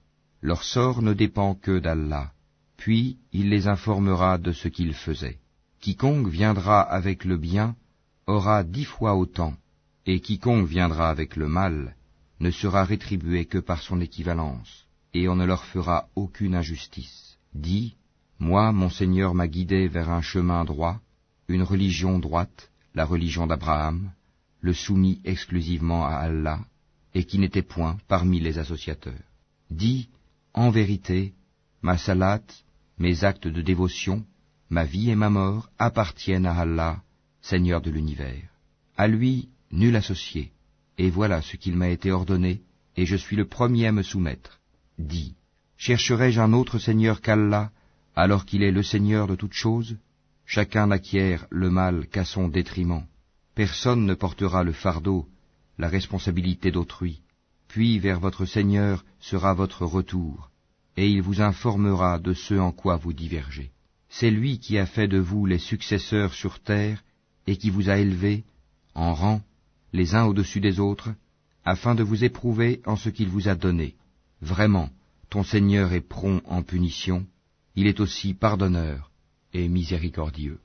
Leur 0.41 0.63
sort 0.63 1.03
ne 1.03 1.13
dépend 1.13 1.55
que 1.55 1.79
d'Allah, 1.79 2.33
puis 2.77 3.19
il 3.33 3.49
les 3.51 3.67
informera 3.67 4.39
de 4.39 4.53
ce 4.53 4.69
qu'ils 4.69 4.95
faisaient. 4.95 5.39
Quiconque 5.81 6.29
viendra 6.29 6.81
avec 6.81 7.25
le 7.25 7.37
bien 7.37 7.77
aura 8.27 8.63
dix 8.63 8.85
fois 8.85 9.15
autant, 9.15 9.55
et 10.07 10.21
quiconque 10.21 10.67
viendra 10.67 11.11
avec 11.11 11.37
le 11.37 11.49
mal 11.49 11.95
ne 12.41 12.51
sera 12.51 12.85
rétribué 12.85 13.47
que 13.47 13.59
par 13.59 13.83
son 13.83 14.01
équivalence, 14.01 14.87
et 15.13 15.29
on 15.29 15.35
ne 15.35 15.45
leur 15.45 15.65
fera 15.65 16.09
aucune 16.15 16.55
injustice. 16.55 17.37
Dis, 17.55 17.97
moi, 18.39 18.71
mon 18.73 18.91
Seigneur 18.91 19.35
m'a 19.35 19.49
guidé 19.49 19.89
vers 19.89 20.11
un 20.11 20.23
chemin 20.23 20.65
droit, 20.65 21.01
une 21.49 21.63
religion 21.63 22.19
droite, 22.19 22.71
la 22.95 23.05
religion 23.05 23.47
d'Abraham, 23.47 24.13
le 24.61 24.73
soumis 24.73 25.21
exclusivement 25.25 26.07
à 26.07 26.17
Allah, 26.17 26.61
et 27.15 27.25
qui 27.25 27.39
n'était 27.39 27.63
point 27.63 27.99
parmi 28.09 28.41
les 28.41 28.59
associateurs. 28.59 29.27
Dis, 29.71 30.09
en 30.55 30.71
vérité, 30.71 31.35
ma 31.83 31.97
salat, 31.97 32.43
mes 32.99 33.25
actes 33.25 33.49
de 33.49 33.63
dévotion, 33.63 34.25
ma 34.71 34.85
vie 34.85 35.11
et 35.11 35.17
ma 35.17 35.31
mort 35.31 35.71
appartiennent 35.79 36.47
à 36.47 36.59
Allah, 36.59 37.03
Seigneur 37.41 37.81
de 37.81 37.91
l'univers. 37.91 38.49
À 38.97 39.07
lui, 39.07 39.49
nul 39.71 39.97
associé 39.97 40.53
et 40.99 41.11
voilà 41.11 41.41
ce 41.41 41.57
qu'il 41.57 41.77
m'a 41.77 41.89
été 41.89 42.11
ordonné, 42.11 42.61
et 42.97 43.07
je 43.07 43.17
suis 43.17 43.37
le 43.37 43.47
premier 43.47 43.87
à 43.87 43.93
me 43.93 44.03
soumettre. 44.03 44.59
Dis, 44.99 45.37
chercherai-je 45.77 46.41
un 46.41 46.53
autre 46.53 46.79
Seigneur 46.79 47.21
qu'Allah, 47.21 47.71
alors 48.17 48.45
qu'il 48.45 48.65
est 48.65 48.73
le 48.73 48.83
Seigneur 48.83 49.29
de 49.29 49.37
toutes 49.37 49.53
choses? 49.53 49.97
Chacun 50.45 50.89
n'acquiert 50.89 51.47
le 51.51 51.71
mal 51.71 52.09
qu'à 52.09 52.25
son 52.25 52.49
détriment. 52.49 53.07
Personne 53.55 54.07
ne 54.07 54.15
portera 54.15 54.65
le 54.65 54.73
fardeau, 54.73 55.29
la 55.79 55.89
responsabilité 55.89 56.71
d'autrui. 56.71 57.21
Puis 57.69 57.99
vers 57.99 58.21
votre 58.21 58.45
Seigneur 58.45 59.05
sera 59.21 59.55
votre 59.55 59.85
retour, 59.85 60.51
et 60.97 61.09
il 61.09 61.23
vous 61.23 61.41
informera 61.41 62.19
de 62.19 62.35
ce 62.35 62.55
en 62.55 62.73
quoi 62.73 62.97
vous 62.97 63.13
divergez. 63.13 63.71
C'est 64.09 64.31
lui 64.31 64.59
qui 64.59 64.79
a 64.79 64.87
fait 64.87 65.09
de 65.09 65.19
vous 65.19 65.47
les 65.47 65.59
successeurs 65.59 66.35
sur 66.35 66.61
terre, 66.61 67.03
et 67.47 67.57
qui 67.57 67.71
vous 67.71 67.91
a 67.91 67.99
élevés, 67.99 68.45
en 68.95 69.15
rang, 69.15 69.41
les 69.93 70.15
uns 70.15 70.25
au-dessus 70.25 70.61
des 70.61 70.81
autres, 70.81 71.11
afin 71.65 71.95
de 71.95 72.03
vous 72.03 72.25
éprouver 72.25 72.81
en 72.87 72.97
ce 72.97 73.11
qu'il 73.11 73.29
vous 73.29 73.49
a 73.49 73.55
donné. 73.55 73.95
Vraiment, 74.41 74.91
ton 75.31 75.45
Seigneur 75.45 75.93
est 75.93 76.01
prompt 76.01 76.43
en 76.47 76.63
punition, 76.63 77.27
il 77.77 77.87
est 77.87 78.01
aussi 78.01 78.35
pardonneur 78.35 79.11
et 79.53 79.69
miséricordieux. 79.69 80.59